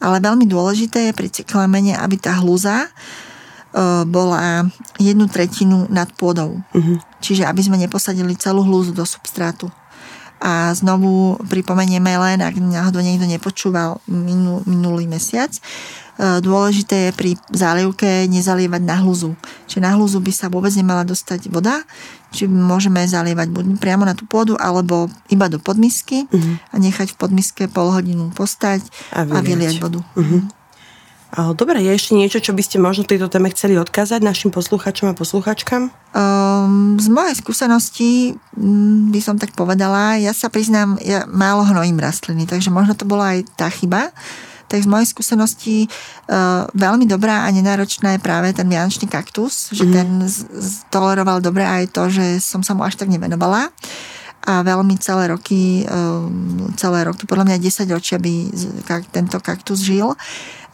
Ale 0.04 0.20
veľmi 0.20 0.44
dôležité 0.44 1.10
je 1.10 1.14
pri 1.16 1.32
cyklamene, 1.32 1.96
aby 1.96 2.20
tá 2.20 2.36
hluza 2.44 2.84
uh, 2.84 4.04
bola 4.04 4.68
jednu 5.00 5.32
tretinu 5.32 5.88
nad 5.88 6.12
pôdou. 6.14 6.60
Uh-huh. 6.60 6.98
Čiže 7.24 7.48
aby 7.48 7.64
sme 7.64 7.80
neposadili 7.80 8.36
celú 8.36 8.62
hluzu 8.68 8.92
do 8.92 9.08
substrátu. 9.08 9.72
A 10.40 10.74
znovu 10.76 11.40
pripomenieme 11.48 12.16
len, 12.20 12.44
ak 12.44 12.58
náhodou 12.58 13.00
niekto 13.00 13.28
nepočúval 13.30 14.02
minulý 14.08 15.08
mesiac, 15.08 15.54
E, 16.14 16.46
dôležité 16.46 17.10
je 17.10 17.12
pri 17.18 17.32
zálivke 17.50 18.30
nezalievať 18.30 18.82
na 18.86 19.02
hluzu. 19.02 19.34
Čiže 19.66 19.82
na 19.82 19.98
hluzu 19.98 20.22
by 20.22 20.30
sa 20.30 20.46
vôbec 20.46 20.70
nemala 20.78 21.02
dostať 21.02 21.50
voda, 21.50 21.82
či 22.30 22.46
môžeme 22.46 23.02
zalievať 23.02 23.50
buď 23.50 23.66
priamo 23.82 24.06
na 24.06 24.14
tú 24.14 24.30
pôdu, 24.30 24.54
alebo 24.62 25.10
iba 25.34 25.50
do 25.50 25.58
podmisky 25.58 26.30
uh-huh. 26.30 26.56
a 26.70 26.76
nechať 26.78 27.14
v 27.14 27.18
podmiske 27.18 27.64
pol 27.74 27.90
hodinu 27.90 28.30
postať 28.38 28.86
a, 29.10 29.26
a 29.26 29.38
vyliať 29.42 29.82
vodu. 29.82 30.06
Uh-huh. 30.14 30.46
Dobre, 31.34 31.82
je 31.82 31.90
ešte 31.90 32.14
niečo, 32.14 32.38
čo 32.38 32.54
by 32.54 32.62
ste 32.62 32.78
možno 32.78 33.10
tejto 33.10 33.26
téme 33.26 33.50
chceli 33.50 33.74
odkázať 33.82 34.22
našim 34.22 34.54
posluchačom 34.54 35.10
a 35.10 35.18
posluchačkám? 35.18 35.90
Um, 36.14 37.02
z 37.02 37.10
mojej 37.10 37.34
skúsenosti 37.34 38.38
um, 38.54 39.10
by 39.10 39.18
som 39.18 39.42
tak 39.42 39.58
povedala, 39.58 40.22
ja 40.22 40.30
sa 40.30 40.54
priznám, 40.54 41.02
ja 41.02 41.26
málo 41.26 41.66
hnojím 41.66 41.98
rastliny, 41.98 42.46
takže 42.46 42.70
možno 42.70 42.94
to 42.94 43.10
bola 43.10 43.34
aj 43.34 43.50
tá 43.58 43.66
chyba, 43.74 44.14
tak 44.70 44.86
z 44.86 44.88
mojej 44.90 45.10
skúsenosti 45.10 45.76
uh, 46.30 46.70
veľmi 46.78 47.10
dobrá 47.10 47.50
a 47.50 47.50
nenáročná 47.50 48.14
je 48.14 48.22
práve 48.22 48.54
ten 48.54 48.70
vianočný 48.70 49.10
kaktus, 49.10 49.74
že 49.74 49.90
mm-hmm. 49.90 49.98
ten 49.98 50.10
z, 50.30 50.38
z, 50.54 50.70
toleroval 50.94 51.42
dobre 51.42 51.66
aj 51.66 51.98
to, 51.98 52.14
že 52.14 52.46
som 52.46 52.62
sa 52.62 52.78
mu 52.78 52.86
až 52.86 52.94
tak 52.94 53.10
nevenovala 53.10 53.74
a 54.44 54.60
veľmi 54.62 55.00
celé 55.00 55.32
roky, 55.32 55.88
um, 55.88 56.68
celé 56.76 57.08
roky, 57.08 57.24
podľa 57.24 57.56
mňa 57.56 57.64
10 57.64 57.96
ročia 57.96 58.20
by 58.20 58.52
tento 59.10 59.40
kaktus 59.40 59.80
žil. 59.80 60.20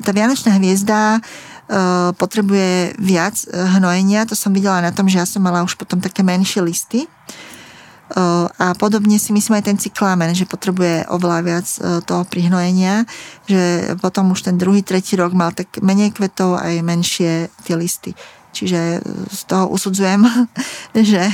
Tá 0.02 0.10
Vianočná 0.10 0.58
hviezda 0.58 1.22
uh, 1.22 2.12
potrebuje 2.18 2.98
viac 2.98 3.38
hnojenia, 3.54 4.26
to 4.26 4.34
som 4.34 4.52
videla 4.52 4.82
na 4.82 4.90
tom, 4.90 5.06
že 5.06 5.22
ja 5.22 5.28
som 5.30 5.46
mala 5.46 5.62
už 5.62 5.78
potom 5.78 6.02
také 6.02 6.26
menšie 6.26 6.66
listy, 6.66 7.06
a 8.58 8.74
podobne 8.74 9.22
si 9.22 9.30
myslím 9.30 9.62
aj 9.62 9.66
ten 9.70 9.78
cyklámen, 9.78 10.34
že 10.34 10.50
potrebuje 10.50 11.06
oveľa 11.14 11.40
viac 11.46 11.68
toho 12.10 12.26
prihnojenia, 12.26 13.06
že 13.46 13.94
potom 14.02 14.34
už 14.34 14.50
ten 14.50 14.58
druhý, 14.58 14.82
tretí 14.82 15.14
rok 15.14 15.30
mal 15.38 15.54
tak 15.54 15.78
menej 15.78 16.18
kvetov 16.18 16.58
aj 16.58 16.82
menšie 16.82 17.54
tie 17.70 17.76
listy. 17.78 18.18
Čiže 18.50 19.06
z 19.30 19.42
toho 19.46 19.70
usudzujem, 19.70 20.26
že 21.10 21.30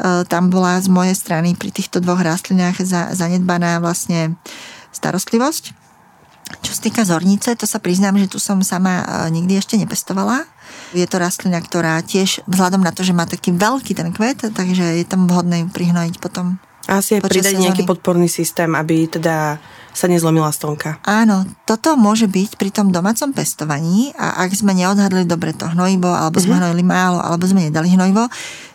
tam 0.00 0.50
bola 0.50 0.82
z 0.82 0.90
mojej 0.90 1.14
strany 1.14 1.54
pri 1.54 1.70
týchto 1.70 2.02
dvoch 2.02 2.22
rastlinách 2.22 2.82
zanedbaná 3.14 3.78
vlastne 3.78 4.34
starostlivosť. 4.90 5.74
Čo 6.60 6.70
sa 6.76 6.80
týka 6.84 7.02
zornice, 7.08 7.56
to 7.56 7.64
sa 7.64 7.80
priznám, 7.80 8.20
že 8.20 8.28
tu 8.28 8.38
som 8.42 8.60
sama 8.60 9.28
nikdy 9.32 9.58
ešte 9.58 9.80
nepestovala 9.80 10.44
je 10.94 11.06
to 11.10 11.18
rastlina, 11.18 11.58
ktorá 11.58 11.98
tiež 12.06 12.46
vzhľadom 12.46 12.80
na 12.80 12.94
to, 12.94 13.02
že 13.02 13.12
má 13.12 13.26
taký 13.26 13.50
veľký 13.50 13.92
ten 13.98 14.14
kvet, 14.14 14.54
takže 14.54 15.02
je 15.02 15.04
tam 15.04 15.26
vhodné 15.26 15.66
prihnojiť 15.74 16.22
potom. 16.22 16.62
Asi 16.86 17.18
aj 17.18 17.26
pridať 17.26 17.58
nejaký 17.58 17.82
podporný 17.88 18.30
systém, 18.30 18.70
aby 18.76 19.08
teda 19.10 19.58
sa 19.94 20.10
nezlomila 20.10 20.50
stonka. 20.50 20.98
Áno, 21.06 21.46
toto 21.62 21.94
môže 21.94 22.26
byť 22.26 22.58
pri 22.58 22.74
tom 22.74 22.90
domácom 22.90 23.30
pestovaní 23.30 24.10
a 24.18 24.42
ak 24.42 24.50
sme 24.50 24.74
neodhadli 24.74 25.22
dobre 25.22 25.54
to 25.54 25.70
hnojivo, 25.70 26.10
alebo 26.10 26.42
sme 26.42 26.58
mm-hmm. 26.58 26.60
hnojili 26.66 26.84
málo, 26.84 27.22
alebo 27.22 27.46
sme 27.46 27.70
nedali 27.70 27.94
hnojivo, 27.94 28.26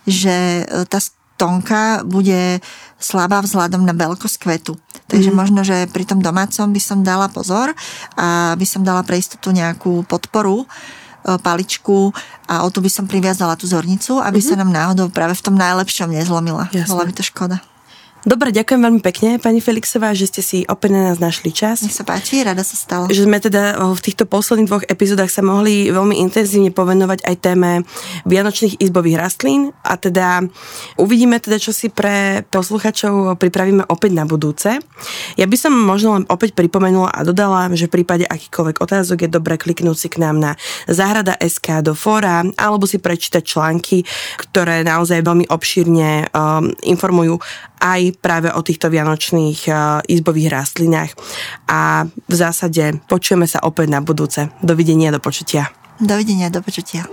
že 0.08 0.63
e, 0.63 0.88
tá 0.88 1.03
stonka 1.03 2.08
bude 2.08 2.63
slabá 2.95 3.43
vzhľadom 3.43 3.84
na 3.84 3.91
veľkosť 3.91 4.38
kvetu. 4.39 4.79
Takže 5.12 5.29
mm. 5.32 5.36
možno, 5.36 5.62
že 5.67 5.91
pri 5.91 6.08
tom 6.08 6.23
domácom 6.23 6.71
by 6.71 6.82
som 6.82 7.03
dala 7.03 7.27
pozor 7.27 7.75
a 8.15 8.55
by 8.55 8.65
som 8.65 8.88
dala 8.88 9.03
pre 9.03 9.19
istotu 9.19 9.51
nejakú 9.51 10.08
podporu, 10.08 10.63
e, 10.63 10.67
paličku 11.36 12.15
a 12.47 12.63
o 12.63 12.71
tu 12.71 12.79
by 12.79 12.88
som 12.88 13.12
priviazala 13.12 13.60
tú 13.60 13.67
zornicu, 13.67 14.23
aby 14.23 14.39
mm-hmm. 14.39 14.55
sa 14.55 14.60
nám 14.63 14.71
náhodou 14.71 15.12
práve 15.12 15.36
v 15.36 15.43
tom 15.43 15.60
najlepšom 15.60 16.15
nezlomila. 16.15 16.71
Jasne. 16.71 16.88
Bola 16.95 17.03
by 17.03 17.12
to 17.12 17.27
škoda. 17.27 17.60
Dobre, 18.27 18.51
ďakujem 18.51 18.84
veľmi 18.84 18.99
pekne, 18.99 19.39
pani 19.39 19.63
Felixová, 19.63 20.12
že 20.12 20.27
ste 20.27 20.43
si 20.43 20.58
opäť 20.67 20.91
na 20.91 21.08
nás 21.08 21.23
našli 21.23 21.55
čas. 21.55 21.79
Nech 21.88 21.95
sa 21.95 22.03
páči, 22.03 22.43
rada 22.43 22.67
sa 22.67 22.75
stalo. 22.75 23.08
Že 23.08 23.32
sme 23.32 23.39
teda 23.39 23.79
v 23.79 24.01
týchto 24.03 24.27
posledných 24.27 24.67
dvoch 24.67 24.84
epizódach 24.91 25.32
sa 25.32 25.39
mohli 25.39 25.88
veľmi 25.88 26.19
intenzívne 26.19 26.75
povenovať 26.75 27.23
aj 27.23 27.36
téme 27.39 27.88
vianočných 28.27 28.84
izbových 28.84 29.23
rastlín 29.23 29.71
a 29.88 29.95
teda 29.95 30.43
uvidíme 30.99 31.39
teda, 31.39 31.63
čo 31.63 31.71
si 31.71 31.88
pre 31.88 32.43
posluchačov 32.51 33.39
pripravíme 33.39 33.88
opäť 33.88 34.12
na 34.12 34.27
budúce. 34.27 34.84
Ja 35.39 35.47
by 35.47 35.55
som 35.55 35.71
možno 35.71 36.19
len 36.19 36.27
opäť 36.27 36.60
pripomenula 36.60 37.15
a 37.15 37.23
dodala, 37.23 37.71
že 37.71 37.88
v 37.88 38.03
prípade 38.03 38.27
akýkoľvek 38.27 38.84
otázok 38.84 39.17
je 39.23 39.29
dobré 39.32 39.55
kliknúť 39.55 39.95
si 39.95 40.12
k 40.12 40.19
nám 40.19 40.43
na 40.43 40.51
Záhrada 40.91 41.39
SK 41.39 41.88
do 41.88 41.95
fóra 41.95 42.43
alebo 42.60 42.84
si 42.84 42.99
prečítať 42.99 43.47
články, 43.47 44.03
ktoré 44.36 44.84
naozaj 44.84 45.23
veľmi 45.23 45.47
obšírne 45.47 46.27
um, 46.36 46.67
informujú 46.84 47.39
aj 47.80 48.20
práve 48.20 48.52
o 48.52 48.62
týchto 48.62 48.92
vianočných 48.92 49.60
uh, 49.72 50.04
izbových 50.06 50.52
rastlinách. 50.52 51.12
A 51.72 52.06
v 52.06 52.34
zásade 52.36 53.00
počujeme 53.08 53.48
sa 53.48 53.63
opäť 53.63 53.88
na 53.89 54.00
budúce. 54.04 54.52
Dovidenia, 54.62 55.10
do 55.10 55.24
počutia. 55.24 55.72
Dovidenia, 56.00 56.54
do 56.54 56.62
počutia. 56.63 57.08